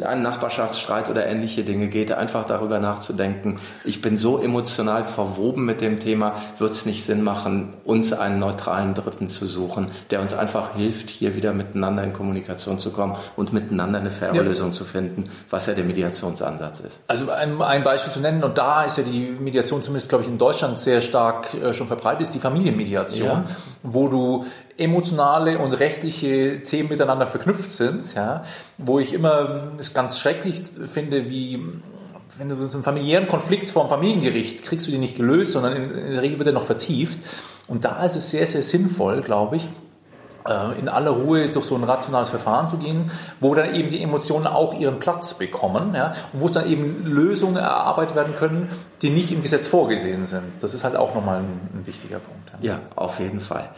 einen 0.05 0.23
Nachbarschaftsstreit 0.23 1.11
oder 1.11 1.27
ähnliche 1.27 1.65
Dinge 1.65 1.89
geht, 1.89 2.13
einfach 2.13 2.45
darüber 2.45 2.79
nachzudenken, 2.79 3.59
ich 3.85 4.01
bin 4.03 4.17
so 4.17 4.39
emotional 4.39 5.05
verwoben 5.05 5.65
mit 5.65 5.81
dem 5.81 6.01
Thema, 6.01 6.35
wird 6.59 6.73
es 6.73 6.87
nicht 6.87 7.05
Sinn 7.05 7.23
machen, 7.23 7.75
uns 7.85 8.13
einen 8.13 8.39
neutralen 8.39 8.95
Dritten 8.95 9.29
zu 9.29 9.47
suchen, 9.47 9.91
der 10.11 10.21
uns 10.21 10.35
einfach 10.35 10.75
hilft, 10.75 11.11
hier 11.11 11.35
wieder 11.35 11.53
miteinander 11.53 12.03
in 12.05 12.13
Kommunikation 12.13 12.79
zu 12.79 12.91
kommen 12.91 13.17
und 13.37 13.53
miteinander 13.53 13.99
eine 13.99 14.11
faire 14.11 14.35
ja. 14.35 14.43
Lösung 14.43 14.73
zu 14.73 14.85
finden, 14.85 15.25
was 15.51 15.67
ja 15.67 15.75
der 15.75 15.85
Mediationsansatz 15.85 16.81
ist. 16.81 17.03
Also 17.07 17.31
ein, 17.31 17.61
ein, 17.63 17.85
Beispiel 17.85 18.13
zu 18.13 18.21
nennen, 18.21 18.43
und 18.43 18.59
da 18.59 18.85
ist 18.85 18.99
ja 18.99 19.05
die 19.05 19.37
Mediation 19.41 19.83
zumindest, 19.83 20.09
glaube 20.09 20.25
ich, 20.25 20.31
in 20.31 20.39
Deutschland 20.39 20.79
sehr 20.79 21.01
stark 21.01 21.55
äh, 21.55 21.73
schon 21.73 21.87
verbreitet, 21.87 22.23
ist 22.23 22.35
die 22.35 22.41
Familienmediation, 22.41 23.29
ja. 23.29 23.45
Wo 23.83 24.09
du 24.09 24.45
emotionale 24.77 25.59
und 25.59 25.73
rechtliche 25.73 26.63
Themen 26.63 26.89
miteinander 26.89 27.27
verknüpft 27.27 27.73
sind, 27.73 28.15
ja, 28.15 28.43
wo 28.77 28.99
ich 28.99 29.13
immer 29.13 29.73
es 29.79 29.95
ganz 29.95 30.19
schrecklich 30.19 30.63
finde, 30.87 31.31
wie 31.31 31.65
wenn 32.39 32.49
du 32.49 32.57
so 32.57 32.77
einen 32.77 32.85
familiären 32.85 33.27
Konflikt 33.27 33.71
vor 33.71 33.85
dem 33.85 33.91
Familiengericht 33.91 34.63
kriegst 34.63 34.87
du 34.87 34.91
den 34.91 35.01
nicht 35.01 35.17
gelöst, 35.17 35.53
sondern 35.53 35.77
in, 35.77 36.13
der 36.13 36.23
Regel 36.23 36.39
wird 36.39 36.49
er 36.49 36.55
noch 36.55 36.65
vertieft. 36.65 37.19
Und 37.67 37.85
da 37.85 38.05
ist 38.05 38.17
es 38.17 38.31
sehr, 38.31 38.47
sehr 38.47 38.63
sinnvoll, 38.63 39.23
glaube 39.23 39.57
ich, 39.57 39.69
in 40.79 40.89
aller 40.89 41.11
Ruhe 41.11 41.49
durch 41.49 41.67
so 41.67 41.75
ein 41.75 41.85
rationales 41.85 42.31
Verfahren 42.31 42.71
zu 42.71 42.79
gehen, 42.79 43.11
wo 43.41 43.55
dann 43.55 43.75
eben 43.75 43.91
die 43.91 44.03
Emotionen 44.03 44.47
auch 44.47 44.79
ihren 44.79 44.99
Platz 44.99 45.35
bekommen 45.35 45.95
ja, 45.95 46.15
und 46.33 46.41
wo 46.41 46.47
es 46.47 46.53
dann 46.53 46.69
eben 46.71 47.05
Lösungen 47.05 47.57
erarbeitet 47.57 48.17
werden 48.17 48.35
können, 48.35 48.69
die 49.03 49.11
nicht 49.11 49.31
im 49.33 49.43
Gesetz 49.43 49.69
vorgesehen 49.69 50.25
sind. 50.25 50.45
Das 50.61 50.75
ist 50.75 50.85
halt 50.85 50.97
auch 50.97 51.15
nochmal 51.15 51.41
ein, 51.41 51.61
ein 51.75 51.87
wichtiger 51.87 52.19
Punkt. 52.19 52.51
Ja. 52.61 52.73
ja, 52.73 52.81
auf 52.97 53.21
jeden 53.21 53.41
Fall. 53.41 53.69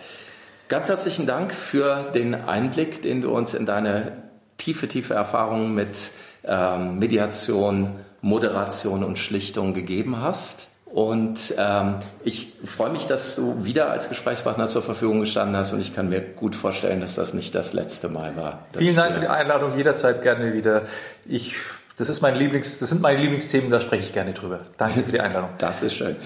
Ganz 0.69 0.89
herzlichen 0.89 1.27
Dank 1.27 1.53
für 1.53 2.05
den 2.15 2.35
Einblick, 2.35 3.03
den 3.03 3.23
du 3.23 3.31
uns 3.37 3.55
in 3.55 3.67
deine 3.67 4.13
tiefe, 4.57 4.87
tiefe 4.87 5.15
Erfahrung 5.15 5.75
mit 5.75 6.13
ähm, 6.45 6.99
Mediation, 6.99 7.97
Moderation 8.21 9.03
und 9.03 9.19
Schlichtung 9.19 9.75
gegeben 9.75 10.21
hast. 10.21 10.70
Und 10.93 11.55
ähm, 11.57 11.97
ich 12.25 12.53
freue 12.65 12.91
mich, 12.91 13.07
dass 13.07 13.37
du 13.37 13.65
wieder 13.65 13.91
als 13.91 14.09
Gesprächspartner 14.09 14.67
zur 14.67 14.83
Verfügung 14.83 15.21
gestanden 15.21 15.57
hast 15.57 15.73
und 15.73 15.81
ich 15.81 15.95
kann 15.95 16.09
mir 16.09 16.21
gut 16.21 16.57
vorstellen, 16.57 17.01
dass 17.01 17.15
das 17.15 17.33
nicht 17.33 17.55
das 17.55 17.73
letzte 17.73 18.09
Mal 18.09 18.37
war. 18.37 18.67
Vielen 18.77 18.97
Dank 18.97 19.15
für 19.15 19.21
die 19.21 19.29
Einladung, 19.29 19.77
jederzeit 19.77 20.21
gerne 20.23 20.53
wieder. 20.53 20.83
Ich, 21.29 21.55
das, 21.97 22.09
ist 22.09 22.23
mein 22.23 22.35
Lieblings, 22.35 22.81
das 22.81 22.89
sind 22.89 23.03
meine 23.03 23.21
Lieblingsthemen, 23.21 23.71
da 23.71 23.81
spreche 23.81 24.03
ich 24.03 24.13
gerne 24.13 24.33
drüber. 24.33 24.61
Danke 24.79 25.05
für 25.05 25.13
die 25.13 25.21
Einladung. 25.21 25.51
Das 25.59 25.85
ist 25.85 25.95
schön. 25.95 26.17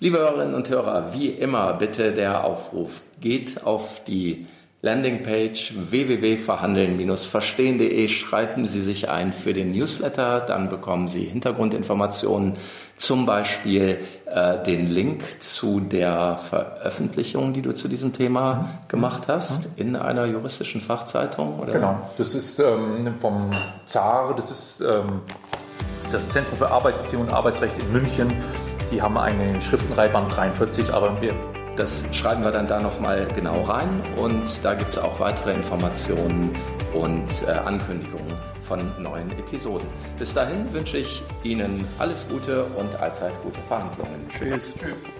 Liebe 0.00 0.18
Hörerinnen 0.18 0.54
und 0.54 0.68
Hörer, 0.68 1.12
wie 1.12 1.28
immer 1.28 1.74
bitte 1.74 2.12
der 2.12 2.42
Aufruf. 2.42 3.02
Geht 3.20 3.64
auf 3.64 4.02
die 4.04 4.46
Landingpage 4.80 5.74
www.verhandeln-verstehen.de, 5.90 8.06
schreiben 8.08 8.64
Sie 8.66 8.80
sich 8.80 9.08
ein 9.08 9.32
für 9.32 9.52
den 9.52 9.72
Newsletter, 9.72 10.38
dann 10.40 10.68
bekommen 10.68 11.08
Sie 11.08 11.24
Hintergrundinformationen, 11.24 12.52
zum 12.96 13.26
Beispiel 13.26 13.98
äh, 14.26 14.62
den 14.62 14.88
Link 14.88 15.42
zu 15.42 15.80
der 15.80 16.36
Veröffentlichung, 16.36 17.52
die 17.52 17.62
du 17.62 17.74
zu 17.74 17.88
diesem 17.88 18.12
Thema 18.12 18.54
mhm. 18.54 18.68
gemacht 18.88 19.24
hast, 19.26 19.66
mhm. 19.66 19.72
in 19.76 19.96
einer 19.96 20.26
juristischen 20.26 20.80
Fachzeitung. 20.80 21.58
Oder? 21.58 21.72
Genau, 21.72 22.00
das 22.16 22.36
ist 22.36 22.60
ähm, 22.60 23.16
vom 23.16 23.50
ZAR, 23.84 24.36
das 24.36 24.52
ist 24.52 24.80
ähm, 24.80 25.22
das 26.12 26.30
Zentrum 26.30 26.56
für 26.56 26.70
Arbeitsbeziehungen 26.70 27.26
und 27.28 27.34
Arbeitsrecht 27.34 27.76
in 27.80 27.92
München 27.92 28.32
die 28.90 29.02
haben 29.02 29.18
eine 29.18 29.60
Schriftenreihe 29.60 30.08
Band 30.08 30.34
43, 30.34 30.94
aber 30.94 31.20
wir 31.20 31.34
das 31.78 32.04
schreiben 32.12 32.42
wir 32.42 32.50
dann 32.50 32.66
da 32.66 32.80
nochmal 32.80 33.28
genau 33.34 33.62
rein 33.62 34.02
und 34.16 34.64
da 34.64 34.74
gibt 34.74 34.92
es 34.92 34.98
auch 34.98 35.20
weitere 35.20 35.52
Informationen 35.52 36.50
und 36.92 37.26
äh, 37.46 37.50
Ankündigungen 37.52 38.34
von 38.62 38.80
neuen 39.00 39.30
Episoden. 39.32 39.86
Bis 40.18 40.34
dahin 40.34 40.70
wünsche 40.72 40.98
ich 40.98 41.22
Ihnen 41.44 41.86
alles 41.98 42.26
Gute 42.28 42.64
und 42.76 42.94
allzeit 42.96 43.32
gute 43.42 43.60
Verhandlungen. 43.62 44.28
Tschüss. 44.28 44.74
Tschüss. 44.74 45.17